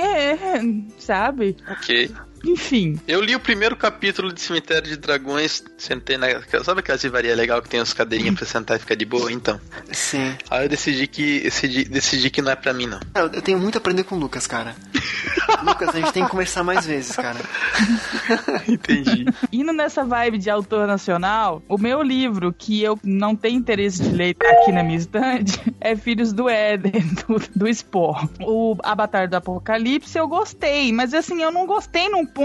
[0.00, 0.60] É,
[0.98, 1.56] sabe?
[1.68, 2.10] Ok.
[2.54, 3.00] Enfim.
[3.08, 6.28] Eu li o primeiro capítulo de Cemitério de Dragões, sentei na.
[6.62, 9.32] Sabe aquela livraria legal que tem as cadeirinhas pra sentar e ficar de boa?
[9.32, 9.60] Então.
[9.90, 10.36] Sim.
[10.48, 11.40] Aí eu decidi que.
[11.40, 13.00] Decidi, decidi que não é pra mim, não.
[13.12, 14.76] Cara, eu tenho muito a aprender com o Lucas, cara.
[15.66, 17.40] Lucas, a gente tem que conversar mais vezes, cara.
[18.68, 19.24] Entendi.
[19.52, 24.10] Indo nessa vibe de autor nacional, o meu livro, que eu não tenho interesse de
[24.10, 26.92] ler tá aqui na minha estante, é Filhos do Éden,
[27.26, 28.28] do, do Spore.
[28.40, 32.43] O Avatar do Apocalipse eu gostei, mas assim, eu não gostei num ponto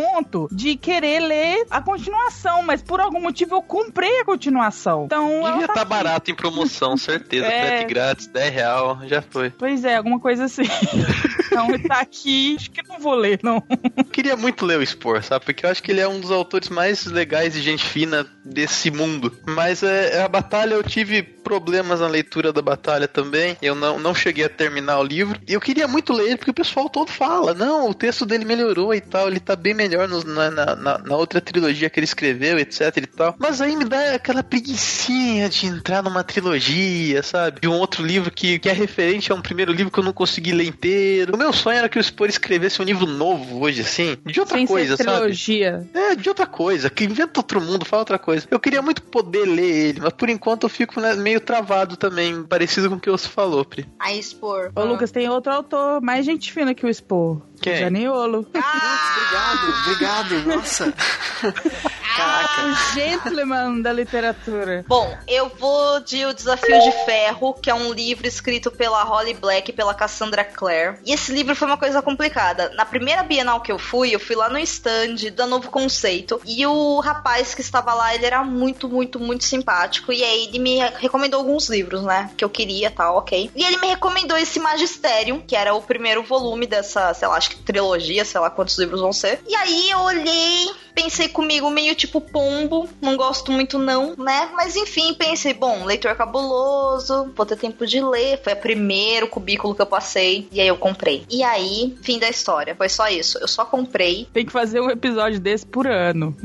[0.52, 5.06] de querer ler a continuação, mas por algum motivo eu comprei a continuação.
[5.06, 5.90] Então, Devia tá estar aqui.
[5.90, 7.50] barato em promoção, certeza.
[7.50, 7.68] É.
[7.68, 9.50] Frete grátis, 10 real, já foi.
[9.50, 10.64] Pois é, alguma coisa assim.
[11.48, 13.64] então, tá aqui, acho que não vou ler, não.
[13.98, 15.46] Eu queria muito ler o Spor, sabe?
[15.46, 18.92] Porque eu acho que ele é um dos autores mais legais e gente fina desse
[18.92, 19.36] mundo.
[19.46, 23.58] Mas é, a batalha, eu tive problemas na leitura da batalha também.
[23.62, 25.40] Eu não, não cheguei a terminar o livro.
[25.48, 28.46] E eu queria muito ler ele porque o pessoal todo fala: não, o texto dele
[28.46, 29.28] melhorou e tal.
[29.28, 33.06] Ele tá bem melhor no- na, na, na- outra trilogia que ele escreveu, etc e
[33.08, 33.36] tal.
[33.40, 37.60] Mas aí me dá aquela preguiçinha de entrar numa trilogia, sabe?
[37.62, 40.14] De um outro livro que, que é referente a um primeiro livro que eu não
[40.14, 41.36] consegui ler inteiro.
[41.36, 44.58] O meu sonho era que o Spor escrevesse um livro novo hoje, assim, de outra
[44.58, 45.18] Sem coisa, ser sabe?
[45.18, 45.88] trilogia.
[45.94, 48.48] É, de outra coisa, que inventa outro mundo, fala outra coisa.
[48.50, 52.44] Eu queria muito poder ler ele, mas por enquanto eu fico né, meio travado também,
[52.44, 53.86] parecido com o que você falou, Pri.
[54.00, 54.72] A expor.
[54.76, 57.42] Ô, Lucas, tem outro autor mais gente fina que o Expor.
[57.62, 57.80] Quem?
[57.80, 58.40] Janiolo.
[58.40, 60.94] Obrigado, obrigado, nossa.
[62.20, 62.62] Caraca.
[62.68, 64.84] O gentleman da literatura.
[64.88, 69.34] Bom, eu vou de O Desafio de Ferro, que é um livro escrito pela Holly
[69.34, 70.98] Black e pela Cassandra Clare.
[71.06, 72.70] E esse livro foi uma coisa complicada.
[72.76, 76.42] Na primeira Bienal que eu fui, eu fui lá no stand da Novo Conceito.
[76.46, 80.12] E o rapaz que estava lá, ele era muito, muito, muito simpático.
[80.12, 82.30] E aí ele me recomendou alguns livros, né?
[82.36, 83.50] Que eu queria, tal, ok.
[83.56, 87.52] E ele me recomendou esse Magisterium, que era o primeiro volume dessa, sei lá, acho
[87.52, 89.40] que trilogia, sei lá quantos livros vão ser.
[89.48, 94.50] E aí eu olhei, pensei comigo meio tipo pombo, não gosto muito não, né?
[94.56, 98.42] Mas enfim, pensei, bom, leitor cabuloso, vou ter tempo de ler.
[98.44, 101.26] Foi o primeiro cubículo que eu passei e aí eu comprei.
[101.30, 102.74] E aí, fim da história.
[102.76, 103.38] Foi só isso.
[103.40, 104.28] Eu só comprei.
[104.34, 106.36] Tem que fazer um episódio desse por ano.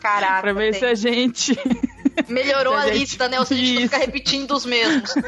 [0.00, 0.42] Caraca.
[0.42, 1.58] pra ver tem- se a gente.
[2.28, 3.38] Melhorou a gente- lista, né?
[3.38, 5.12] Ou se a gente não fica repetindo os mesmos.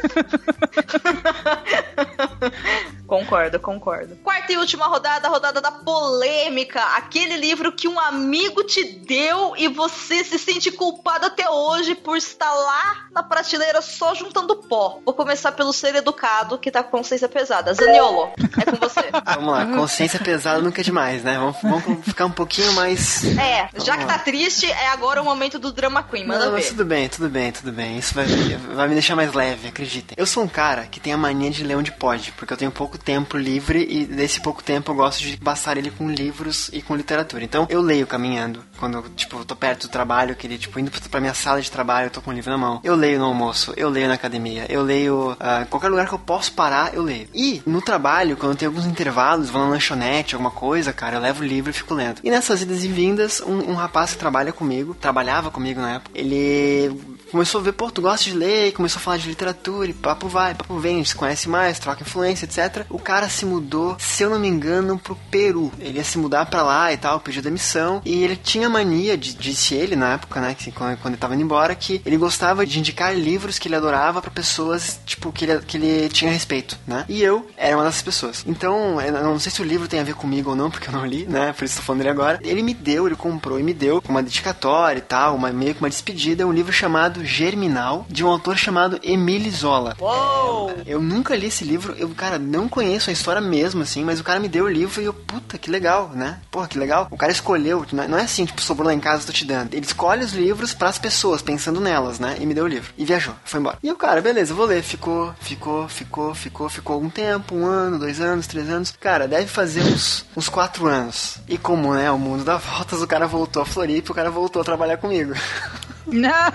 [3.07, 4.17] concordo, concordo.
[4.17, 6.81] Quarta e última rodada, a rodada da polêmica.
[6.97, 12.17] Aquele livro que um amigo te deu e você se sente culpado até hoje por
[12.17, 15.01] estar lá na prateleira só juntando pó.
[15.05, 17.75] Vou começar pelo ser educado, que tá com consciência pesada.
[17.75, 19.05] Zaniolo, é com você.
[19.35, 21.37] Vamos lá, consciência pesada nunca é demais, né?
[21.39, 23.25] Vamos, vamos ficar um pouquinho mais.
[23.39, 26.27] É, já que tá triste, é agora o momento do drama queen.
[26.27, 26.59] Manda Não, ver.
[26.75, 27.99] Tudo bem, tudo bem, tudo bem.
[27.99, 28.27] Isso vai,
[28.75, 30.17] vai me deixar mais leve, acreditem.
[30.19, 32.73] Eu sou um cara que tem a mania de ler onde pode, porque eu tenho
[32.73, 36.83] pouco tempo livre e desse pouco tempo eu gosto de passar ele com livros e
[36.83, 37.45] com literatura.
[37.45, 40.91] Então eu leio caminhando, quando tipo, eu tô perto do trabalho, que ele, tipo, indo
[41.09, 42.81] pra minha sala de trabalho, eu tô com um livro na mão.
[42.83, 46.19] Eu leio no almoço, eu leio na academia, eu leio em qualquer lugar que eu
[46.19, 47.29] posso parar, eu leio.
[47.33, 51.43] E no trabalho, quando tem alguns intervalos, vou na lanchonete, alguma coisa, cara, eu levo
[51.43, 52.21] o livro e fico lendo.
[52.25, 56.11] E nessas idas e vindas, um, um rapaz que trabalha comigo, trabalhava comigo na época,
[56.15, 56.91] ele eh,
[57.35, 60.29] começou a ver, pô, tu gosta de ler, começou a falar de literatura, e papo
[60.29, 62.87] vai, papo vem, se conhece mais, troca influência, etc.
[62.89, 65.73] O cara se mudou, se eu não me engano, pro Peru.
[65.81, 69.35] Ele ia se mudar pra lá e tal, pediu demissão, e ele tinha mania, de,
[69.35, 72.65] disse ele na época, né, que quando, quando ele tava indo embora, que ele gostava
[72.65, 76.79] de indicar livros que ele adorava pra pessoas, tipo, que ele, que ele tinha respeito,
[76.87, 77.05] né?
[77.09, 78.45] E eu era uma dessas pessoas.
[78.47, 80.93] Então, eu não sei se o livro tem a ver comigo ou não, porque eu
[80.93, 82.39] não li, né, por isso tô falando dele agora.
[82.45, 85.81] Ele me deu, ele comprou e me deu uma dedicatória e tal, uma, meio que
[85.81, 89.97] uma despedida, um livro chamado Germinal, de um autor chamado Emile Zola.
[90.01, 90.73] Uou!
[90.87, 94.25] Eu nunca li esse livro, eu, cara, não conheço a história mesmo, assim, mas o
[94.25, 96.41] cara me deu o livro e eu, puta, que legal, né?
[96.51, 97.09] Porra, que legal.
[97.11, 99.75] O cara escolheu, não é, é assim, tipo, sobrou lá em casa, tô te dando.
[99.75, 102.37] Ele escolhe os livros pras pessoas, pensando nelas, né?
[102.41, 102.93] E me deu o livro.
[102.97, 103.79] E viajou, foi embora.
[103.83, 104.83] E o cara, beleza, vou ler.
[104.83, 108.95] Ficou, ficou, ficou, ficou, ficou algum tempo, um ano, dois anos, três anos.
[109.01, 111.39] Cara, deve fazer uns, uns quatro anos.
[111.49, 114.63] E como, né, o mundo dá voltas, o cara voltou a Floripa, o cara voltou
[114.63, 115.33] a trabalhar comigo.
[116.07, 116.53] Não.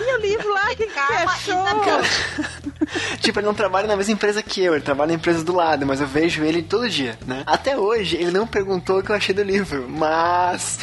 [0.00, 1.64] E o livro lá, que, achou?
[3.20, 5.86] tipo, ele não trabalha na mesma empresa que eu, ele trabalha na empresa do lado,
[5.86, 7.42] mas eu vejo ele todo dia, né?
[7.46, 10.78] Até hoje, ele não perguntou o que eu achei do livro, mas.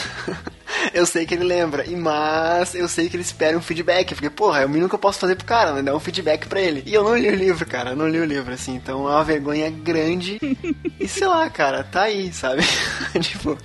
[0.93, 4.13] Eu sei que ele lembra, e mas eu sei que ele espera um feedback.
[4.13, 5.81] Porque, porra, é o mínimo que eu posso fazer pro cara, né?
[5.81, 6.83] Dar um feedback pra ele.
[6.85, 8.75] E eu não li o livro, cara, eu não li o livro, assim.
[8.75, 10.39] Então é uma vergonha grande.
[10.99, 12.63] E sei lá, cara, tá aí, sabe?
[13.21, 13.55] tipo,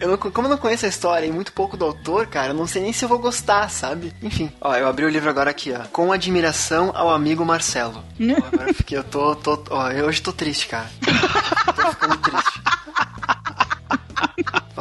[0.00, 2.54] eu não, como eu não conheço a história e muito pouco do autor, cara, eu
[2.54, 4.12] não sei nem se eu vou gostar, sabe?
[4.22, 5.80] Enfim, ó, eu abri o livro agora aqui, ó.
[5.88, 8.02] Com admiração ao amigo Marcelo.
[8.16, 10.88] Pô, agora eu fiquei, eu tô, tô, ó, eu hoje tô triste, cara.
[11.74, 12.60] tô ficando triste.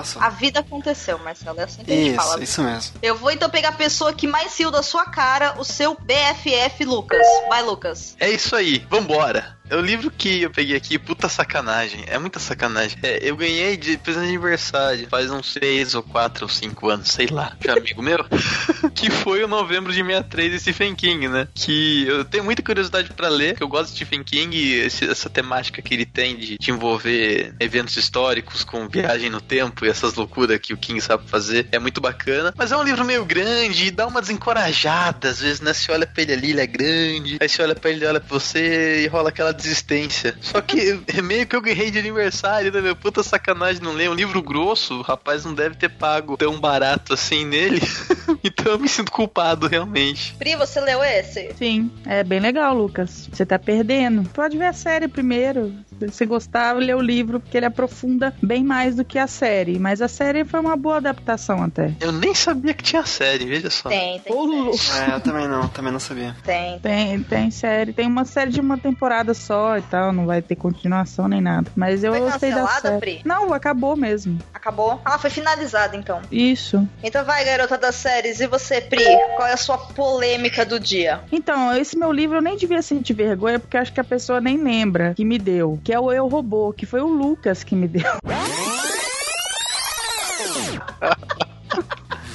[0.01, 0.21] Passou.
[0.21, 1.59] A vida aconteceu, Marcelo.
[1.59, 2.35] É assim que a gente fala.
[2.35, 2.95] Isso, isso mesmo.
[3.01, 6.83] Eu vou então pegar a pessoa que mais riu da sua cara, o seu BFF
[6.85, 7.21] Lucas.
[7.47, 8.15] Vai, Lucas.
[8.19, 9.57] É isso aí, vambora.
[9.71, 12.03] É o livro que eu peguei aqui, puta sacanagem.
[12.07, 12.97] É muita sacanagem.
[13.01, 17.09] É, eu ganhei de presente de aniversário faz uns 6 ou 4 ou 5 anos,
[17.09, 17.55] sei lá.
[17.59, 18.19] De amigo meu.
[18.93, 21.47] que foi o novembro de 63 de Stephen King, né?
[21.55, 25.09] Que eu tenho muita curiosidade pra ler, que eu gosto de Stephen King e esse-
[25.09, 29.89] essa temática que ele tem de, de envolver eventos históricos com viagem no tempo e
[29.89, 31.67] essas loucuras que o King sabe fazer.
[31.71, 32.53] É muito bacana.
[32.57, 35.29] Mas é um livro meio grande e dá uma desencorajada.
[35.29, 35.73] Às vezes, né?
[35.73, 37.37] Você olha pra ele ali, ele é grande.
[37.39, 40.35] Aí você olha pra ele olha pra você e rola aquela desistência.
[40.41, 42.95] Só que é meio que eu ganhei de aniversário, né, meu?
[42.95, 44.09] Puta sacanagem não ler.
[44.09, 47.81] Um livro grosso, o rapaz não deve ter pago tão barato assim nele.
[48.43, 50.35] então eu me sinto culpado, realmente.
[50.37, 51.53] Pri, você leu esse?
[51.57, 53.29] Sim, é bem legal, Lucas.
[53.31, 54.27] Você tá perdendo.
[54.29, 55.73] Pode ver a série primeiro.
[55.99, 59.77] você gostar, lê o livro, porque ele aprofunda bem mais do que a série.
[59.79, 61.93] Mas a série foi uma boa adaptação até.
[61.99, 63.89] Eu nem sabia que tinha série, veja só.
[63.89, 64.77] Tem, tem.
[64.77, 65.11] Série.
[65.11, 66.35] É, eu também não, também não sabia.
[66.43, 66.79] Tem.
[66.79, 67.93] Tem, tem série.
[67.93, 70.11] Tem uma série de uma temporada só e tal.
[70.11, 71.69] Não vai ter continuação nem nada.
[71.75, 72.99] Mas eu Foi gostei da cancelada, série.
[72.99, 73.21] Pri?
[73.25, 74.39] Não, acabou mesmo.
[74.53, 75.01] Acabou?
[75.03, 76.21] Ah, foi finalizada então.
[76.31, 76.87] Isso.
[77.03, 78.39] Então vai, garota das séries.
[78.39, 79.03] E você, Pri?
[79.35, 81.21] Qual é a sua polêmica do dia?
[81.31, 84.61] Então, esse meu livro eu nem devia sentir vergonha, porque acho que a pessoa nem
[84.61, 85.79] lembra que me deu.
[85.83, 88.01] Que é o Eu Robô, que foi o Lucas que me deu.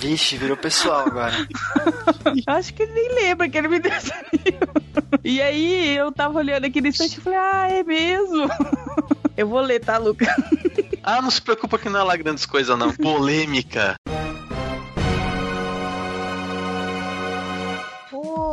[0.07, 1.35] Vixe, virou pessoal agora.
[2.47, 4.73] acho que ele nem lembra que ele me deu esse livro.
[5.25, 8.49] E aí, eu tava olhando aqui no instante e falei, ah, é mesmo?
[9.37, 10.29] Eu vou ler, tá, Lucas?
[11.03, 12.93] Ah, não se preocupa que não é lá grandes coisas, não.
[12.93, 13.97] Polêmica.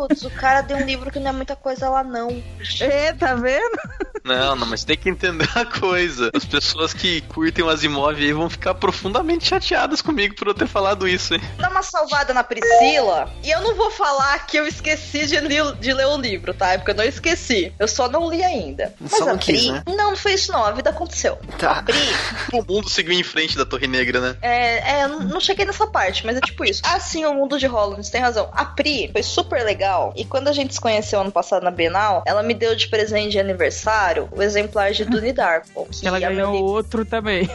[0.08, 2.30] Putz, o cara deu um livro que não é muita coisa lá, não.
[2.82, 3.78] É, tá vendo?
[4.24, 6.32] Não, não, mas tem que entender a coisa.
[6.34, 10.68] As pessoas que curtem o Asimov aí vão ficar profundamente chateadas comigo por eu ter
[10.68, 11.42] falado isso, hein?
[11.58, 13.30] Dá uma salvada na Priscila.
[13.44, 16.72] E eu não vou falar que eu esqueci de, li- de ler o livro, tá?
[16.74, 17.74] É porque eu não esqueci.
[17.78, 18.94] Eu só não li ainda.
[19.00, 19.72] Mas Só a não quis, Pri.
[19.74, 19.84] né?
[19.88, 20.64] Não, não foi isso, não.
[20.64, 21.38] A vida aconteceu.
[21.60, 21.84] Tá.
[21.84, 21.98] Pri,
[22.54, 24.38] O mundo seguiu em frente da Torre Negra, né?
[24.42, 26.82] É, é, eu não cheguei nessa parte, mas é tipo isso.
[26.86, 28.50] Ah, sim, o mundo de Holland, tem razão.
[28.54, 29.83] A Pri foi super legal.
[30.16, 33.32] E quando a gente se conheceu ano passado na Bienal, ela me deu de presente
[33.32, 35.88] de aniversário o exemplar de Dune Darko.
[36.04, 37.50] Ela minha ganhou amiga- outro também.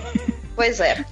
[0.59, 1.05] Pois é.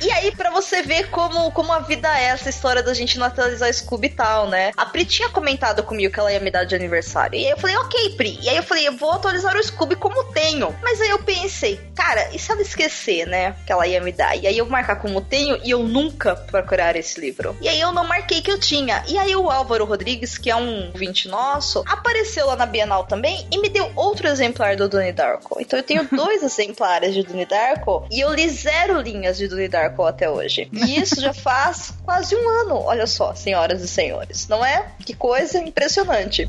[0.00, 3.26] E aí, pra você ver como, como a vida é essa história da gente não
[3.26, 4.70] atualizar Scooby e tal, né?
[4.76, 7.36] A Pri tinha comentado comigo que ela ia me dar de aniversário.
[7.36, 8.38] E aí eu falei, ok, Pri.
[8.40, 10.72] E aí eu falei, eu vou atualizar o Scooby como tenho.
[10.80, 13.56] Mas aí eu pensei, cara, e se ela esquecer, né?
[13.66, 14.36] Que ela ia me dar?
[14.36, 17.56] E aí eu marcar como tenho e eu nunca procurar esse livro.
[17.60, 19.02] E aí eu não marquei que eu tinha.
[19.08, 23.44] E aí o Álvaro Rodrigues, que é um ouvinte nosso, apareceu lá na Bienal também
[23.50, 25.60] e me deu outro exemplar do Donnie Darko.
[25.60, 29.68] Então eu tenho dois exemplares de Donnie Darko e eu li zero linhas de Donnie
[29.68, 30.68] Darko até hoje.
[30.72, 34.48] E isso já faz quase um ano, olha só, senhoras e senhores.
[34.48, 34.86] Não é?
[35.04, 36.48] Que coisa impressionante.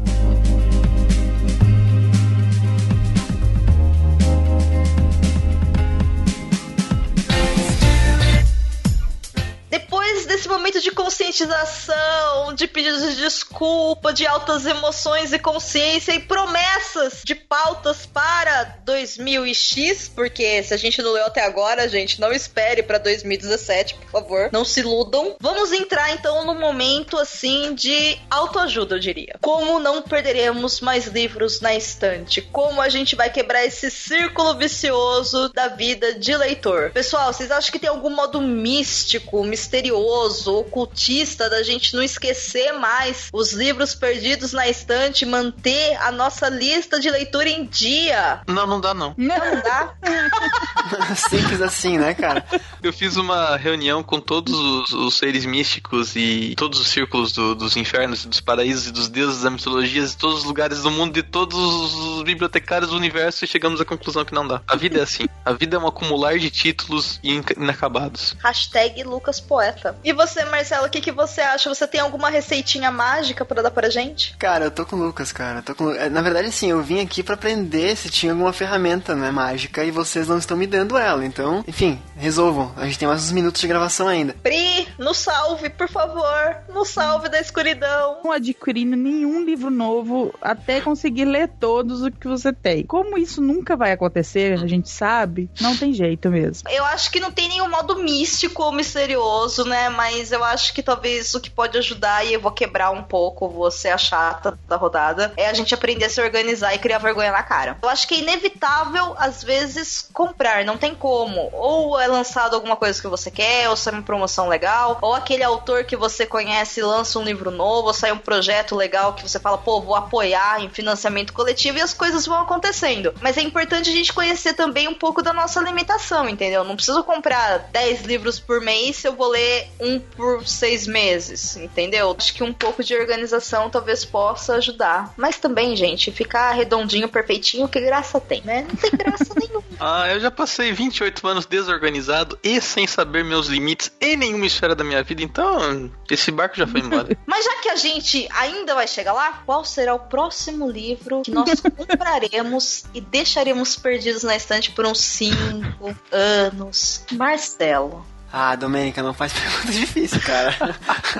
[10.35, 17.21] Desse momento de conscientização, de pedidos de desculpa, de altas emoções e consciência e promessas
[17.23, 22.83] de pautas para 2000x, porque se a gente não leu até agora, gente, não espere
[22.83, 25.37] para 2017, por favor, não se iludam.
[25.39, 29.37] Vamos entrar então no momento assim de autoajuda, eu diria.
[29.39, 32.41] Como não perderemos mais livros na estante?
[32.41, 36.91] Como a gente vai quebrar esse círculo vicioso da vida de leitor?
[36.91, 43.29] Pessoal, vocês acham que tem algum modo místico, misterioso, ocultista da gente não esquecer mais
[43.33, 48.41] os livros perdidos na estante, manter a nossa lista de leitura em dia?
[48.47, 49.13] Não, não dá não.
[49.17, 49.93] Não dá?
[51.15, 52.45] Simples assim, né, cara?
[52.81, 57.55] Eu fiz uma reunião com todos os, os seres místicos e todos os círculos do-
[57.55, 60.91] dos infernos e dos paraísos e dos deuses da mitologia de todos os lugares do
[60.91, 64.61] mundo, de todos os bibliotecários do universo e chegamos à conclusão que não dá.
[64.67, 65.25] A vida é assim.
[65.43, 68.35] A vida é um acumular de títulos inacabados.
[68.43, 69.97] Hashtag Lucas Poeta.
[70.03, 71.69] E você, Marcelo, o que, que você acha?
[71.73, 74.35] Você tem alguma receitinha mágica pra dar pra gente?
[74.37, 75.61] Cara, eu tô com o Lucas, cara.
[75.61, 75.91] Tô com...
[75.91, 79.83] é, Na verdade, sim, eu vim aqui pra aprender se tinha alguma ferramenta, né, mágica,
[79.83, 81.25] e vocês não estão me dando ela.
[81.25, 82.73] Então, enfim, resolvam.
[82.77, 84.35] A gente tem mais uns minutos de gravação ainda.
[84.41, 86.57] Pri, nos salve, por favor.
[86.73, 88.19] Nos salve da escuridão.
[88.23, 92.85] Não adquirindo nenhum livro novo até conseguir ler todos o que você tem.
[92.85, 96.69] Como isso nunca vai acontecer, a gente sabe, não tem jeito mesmo.
[96.69, 99.89] Eu acho que não tem nenhum modo místico ou misterioso, né?
[99.95, 103.47] Mas eu acho que talvez o que pode ajudar, e eu vou quebrar um pouco,
[103.47, 107.31] você a chata da rodada, é a gente aprender a se organizar e criar vergonha
[107.31, 107.77] na cara.
[107.81, 111.49] Eu acho que é inevitável, às vezes, comprar, não tem como.
[111.53, 115.43] Ou é lançado alguma coisa que você quer, ou sai uma promoção legal, ou aquele
[115.43, 119.39] autor que você conhece lança um livro novo, ou sai um projeto legal que você
[119.39, 123.13] fala, pô, vou apoiar em financiamento coletivo e as coisas vão acontecendo.
[123.21, 126.63] Mas é importante a gente conhecer também um pouco da nossa limitação, entendeu?
[126.63, 129.67] Não preciso comprar 10 livros por mês se eu vou ler
[130.15, 132.15] por seis meses, entendeu?
[132.17, 135.13] Acho que um pouco de organização talvez possa ajudar.
[135.17, 138.65] Mas também, gente, ficar redondinho, perfeitinho, que graça tem, né?
[138.67, 139.63] Não tem graça nenhuma.
[139.79, 144.75] Ah, eu já passei 28 anos desorganizado e sem saber meus limites em nenhuma esfera
[144.75, 147.17] da minha vida, então esse barco já foi embora.
[147.25, 151.31] Mas já que a gente ainda vai chegar lá, qual será o próximo livro que
[151.31, 157.03] nós compraremos e deixaremos perdidos na estante por uns 5 anos?
[157.11, 158.14] Marcelo.
[158.37, 160.53] Ah, Domênica, não faz pergunta difícil, cara.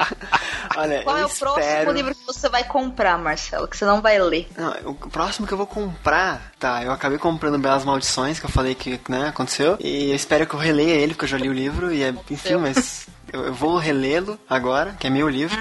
[0.76, 1.54] Olha, Qual é o espero...
[1.54, 3.70] próximo livro que você vai comprar, Marcelo?
[3.70, 4.50] Que você não vai ler?
[4.58, 8.50] Não, o próximo que eu vou comprar, tá, eu acabei comprando Belas Maldições, que eu
[8.50, 9.78] falei que, né, aconteceu.
[9.80, 12.14] E eu espero que eu releia ele, porque eu já li o livro, e é,
[12.30, 15.58] enfim, mas eu, eu vou relê-lo agora, que é meu livro.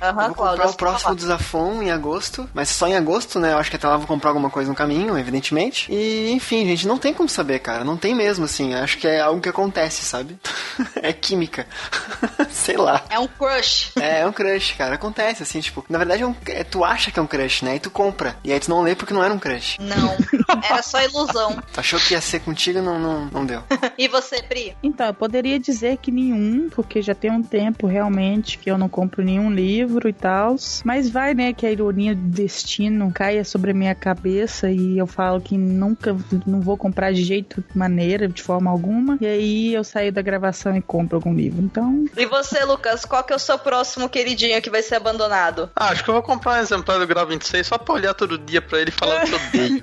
[0.00, 3.52] Aham, eu vou comprar o você próximo Zafon em agosto, mas só em agosto, né?
[3.52, 5.92] Eu acho que até lá eu vou comprar alguma coisa no caminho, evidentemente.
[5.92, 7.84] E, enfim, gente, não tem como saber, cara.
[7.84, 8.74] Não tem mesmo, assim.
[8.74, 10.38] Acho que é algo que acontece, sabe?
[10.96, 11.66] é química.
[12.50, 13.04] Sei lá.
[13.10, 13.92] É um crush.
[14.00, 14.94] É, é um crush, cara.
[14.94, 17.76] Acontece, assim, tipo, na verdade é um, é, tu acha que é um crush, né?
[17.76, 18.36] E tu compra.
[18.42, 19.78] E aí tu não lê porque não era um crush.
[19.80, 20.16] Não,
[20.62, 21.60] era só ilusão.
[21.72, 23.62] Tu achou que ia ser contigo e não, não, não deu.
[23.96, 24.76] E você, Pri?
[24.82, 28.88] Então, eu poderia dizer que nenhum, porque já tem um tempo realmente que eu não
[28.88, 30.56] compro nenhum livro e tal.
[30.84, 35.06] Mas vai, né, que a ironia do destino caia sobre a minha cabeça e eu
[35.06, 36.16] falo que nunca,
[36.46, 39.18] não vou comprar de jeito, maneira, de forma alguma.
[39.20, 41.62] E aí eu saio da gravação e compro algum livro.
[41.62, 45.70] Então, E você, Lucas, qual que é o seu próximo queridinho que vai ser abandonado?
[45.74, 48.38] Ah, acho que eu vou comprar um exemplar do grau 26 só pra olhar todo
[48.38, 49.82] dia pra ele e falar que eu odeio.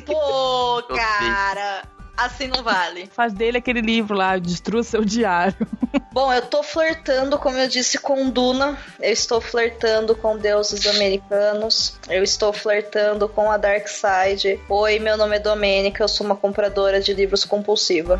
[0.06, 1.82] Pô, cara,
[2.24, 3.08] assim não vale.
[3.12, 5.66] faz dele aquele livro lá, Destrua Seu Diário.
[6.12, 8.76] Bom, eu tô flertando, como eu disse, com Duna.
[9.00, 11.98] Eu estou flertando com deuses americanos.
[12.08, 14.60] Eu estou flertando com a Dark Side.
[14.68, 18.18] Oi, meu nome é Domênica, eu sou uma compradora de livros compulsiva.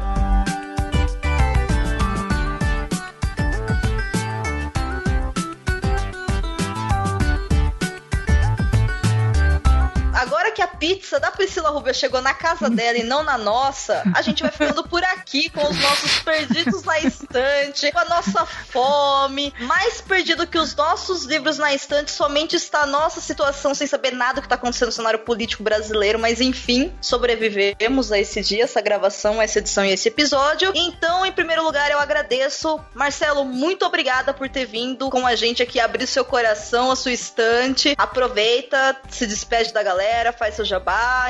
[10.94, 14.50] Pizza da Priscila Rubio chegou na casa dela e não na nossa, a gente vai
[14.50, 19.54] ficando por aqui com os nossos perdidos na estante, com a nossa fome.
[19.60, 24.12] Mais perdido que os nossos livros na estante, somente está a nossa situação sem saber
[24.12, 28.64] nada do que está acontecendo no cenário político brasileiro, mas enfim, sobrevivemos a esse dia,
[28.64, 30.72] essa gravação, essa edição e esse episódio.
[30.74, 32.80] Então, em primeiro lugar, eu agradeço.
[32.94, 37.12] Marcelo, muito obrigada por ter vindo com a gente aqui, abrir seu coração, a sua
[37.12, 37.94] estante.
[37.96, 40.79] Aproveita, se despede da galera, faz seu jabá,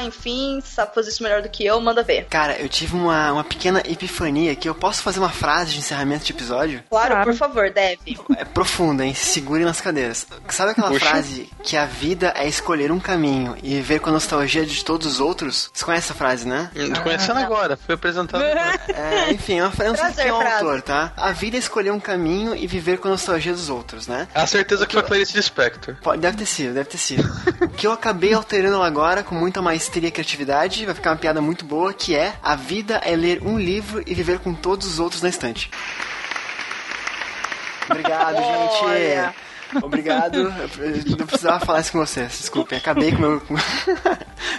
[0.05, 2.27] enfim, sabe fazer isso melhor do que eu, manda ver.
[2.27, 4.69] Cara, eu tive uma, uma pequena epifania aqui.
[4.69, 6.83] Eu posso fazer uma frase de encerramento de episódio?
[6.89, 7.25] Claro, Claro.
[7.31, 8.19] por favor, deve.
[8.37, 9.15] É profunda, hein?
[9.15, 10.27] Se segurem nas cadeiras.
[10.49, 11.07] Sabe aquela Puxa.
[11.07, 15.07] frase que a vida é escolher um caminho e viver com a nostalgia de todos
[15.07, 15.71] os outros?
[15.73, 16.71] Você conhece essa frase, né?
[16.95, 18.71] Tô conhecendo agora, foi apresentado agora.
[19.01, 20.55] É, enfim, é uma frase, eu Prazer, quem é o frase.
[20.65, 21.13] autor, tá?
[21.17, 24.27] A vida é escolher um caminho e viver com a nostalgia dos outros, né?
[24.35, 25.97] A certeza que foi Clarice Lispector.
[26.03, 27.23] Pode, deve ter sido, deve ter sido.
[27.63, 31.16] o que eu acabei alterando ela agora com muita maestria e criatividade, vai ficar uma
[31.16, 34.89] piada muito boa, que é a vida é ler um livro e viver com todos
[34.89, 35.70] os outros na estante.
[37.89, 39.50] Obrigado, gente.
[39.83, 40.39] Obrigado.
[40.39, 42.39] Eu não precisava falar isso com vocês.
[42.41, 43.41] Desculpem, acabei com meu,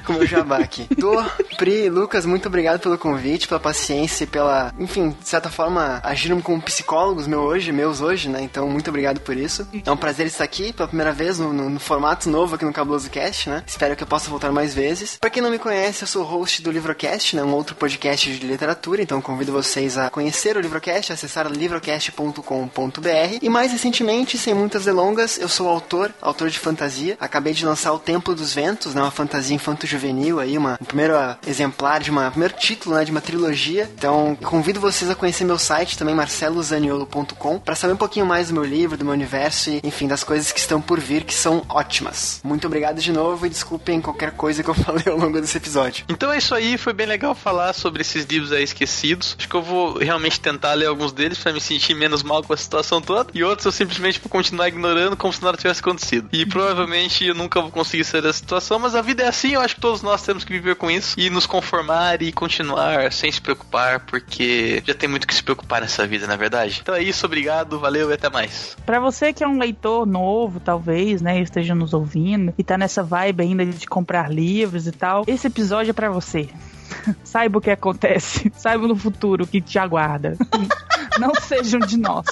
[0.06, 0.88] com meu jabá aqui.
[0.98, 1.22] Dô,
[1.58, 6.42] Pri, Lucas, muito obrigado pelo convite, pela paciência e pela, enfim, de certa forma, agiram
[6.42, 8.42] como psicólogos meu hoje, meus hoje, né?
[8.42, 9.68] Então, muito obrigado por isso.
[9.86, 12.74] É um prazer estar aqui pela primeira vez no, no- no formato novo aqui no
[12.74, 13.64] Cabuloso Cast, né?
[13.68, 15.18] Espero que eu possa voltar mais vezes.
[15.20, 17.44] Pra quem não me conhece, eu sou host do Livrocast, né?
[17.44, 23.50] Um outro podcast de literatura, então convido vocês a conhecer o Livrocast, acessar livrocast.com.br e
[23.50, 25.01] mais recentemente, sem muitas delongas,
[25.40, 27.18] eu sou autor, autor de fantasia.
[27.20, 29.02] Acabei de lançar O Templo dos Ventos, né?
[29.02, 31.14] Uma fantasia infanto-juvenil aí, uma, um primeiro
[31.46, 33.04] exemplar de uma, primeiro título, né?
[33.04, 33.90] De uma trilogia.
[33.98, 38.54] Então, convido vocês a conhecer meu site também, marcelozaniolo.com, para saber um pouquinho mais do
[38.54, 41.66] meu livro, do meu universo e, enfim, das coisas que estão por vir, que são
[41.68, 42.40] ótimas.
[42.44, 46.06] Muito obrigado de novo e desculpem qualquer coisa que eu falei ao longo desse episódio.
[46.10, 49.36] Então é isso aí, foi bem legal falar sobre esses livros aí esquecidos.
[49.38, 52.54] Acho que eu vou realmente tentar ler alguns deles pra me sentir menos mal com
[52.54, 53.32] a situação toda.
[53.34, 56.30] E outros eu simplesmente vou continuar ignorando como se nada tivesse acontecido.
[56.32, 59.62] E provavelmente eu nunca vou conseguir sair dessa situação, mas a vida é assim, eu
[59.62, 63.32] acho que todos nós temos que viver com isso e nos conformar e continuar sem
[63.32, 66.80] se preocupar, porque já tem muito que se preocupar nessa vida, na verdade.
[66.82, 68.76] Então é isso, obrigado, valeu e até mais.
[68.86, 73.04] Pra você que é um leitor novo, talvez, né, esteja nos ouvindo e tá nessa
[73.04, 76.50] vibe ainda de comprar livros e tal, esse episódio é pra você.
[77.24, 80.38] Saiba o que acontece, saiba no futuro o que te aguarda.
[81.20, 82.26] Não sejam de nós.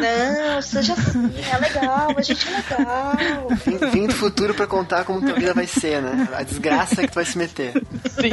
[0.00, 3.16] Não, seja assim, é legal, a gente é legal.
[3.64, 6.28] Vim, vim do futuro pra contar como tua vida vai ser, né?
[6.34, 7.72] A desgraça que tu vai se meter.
[8.10, 8.32] Sim.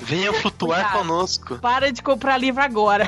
[0.00, 0.98] Venham flutuar Cuidado.
[0.98, 1.58] conosco.
[1.58, 3.06] Para de comprar livro agora.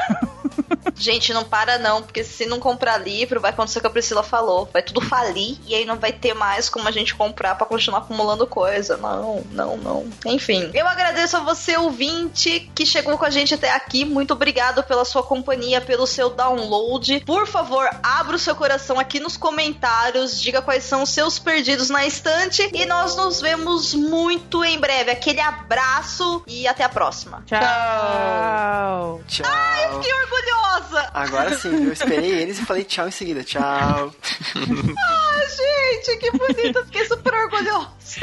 [1.01, 4.23] Gente, não para não, porque se não comprar livro, vai acontecer o que a Priscila
[4.23, 4.69] falou.
[4.71, 8.01] Vai tudo falir e aí não vai ter mais como a gente comprar pra continuar
[8.01, 8.99] acumulando coisa.
[8.99, 10.07] Não, não, não.
[10.27, 14.05] Enfim, eu agradeço a você, ouvinte, que chegou com a gente até aqui.
[14.05, 17.21] Muito obrigado pela sua companhia, pelo seu download.
[17.25, 21.89] Por favor, abra o seu coração aqui nos comentários, diga quais são os seus perdidos
[21.89, 25.11] na estante e nós nos vemos muito em breve.
[25.11, 27.43] Aquele abraço e até a próxima.
[27.47, 29.21] Tchau.
[29.27, 30.01] Tchau.
[30.03, 30.90] Que orgulhosa!
[31.15, 33.45] Agora sim, eu esperei eles e falei tchau em seguida.
[33.45, 33.61] Tchau.
[33.63, 36.85] ah, gente, que bonito.
[36.87, 38.21] Fiquei super orgulhosa.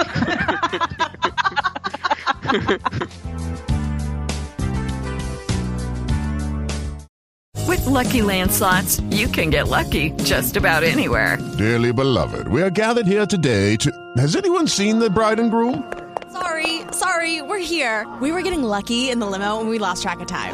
[7.68, 11.38] With Lucky Land slots, you can get lucky just about anywhere.
[11.58, 13.92] Dearly beloved, we are gathered here today to.
[14.18, 15.84] Has anyone seen the bride and groom?
[16.32, 18.08] Sorry, sorry, we're here.
[18.22, 20.54] We were getting lucky in the limo and we lost track of time.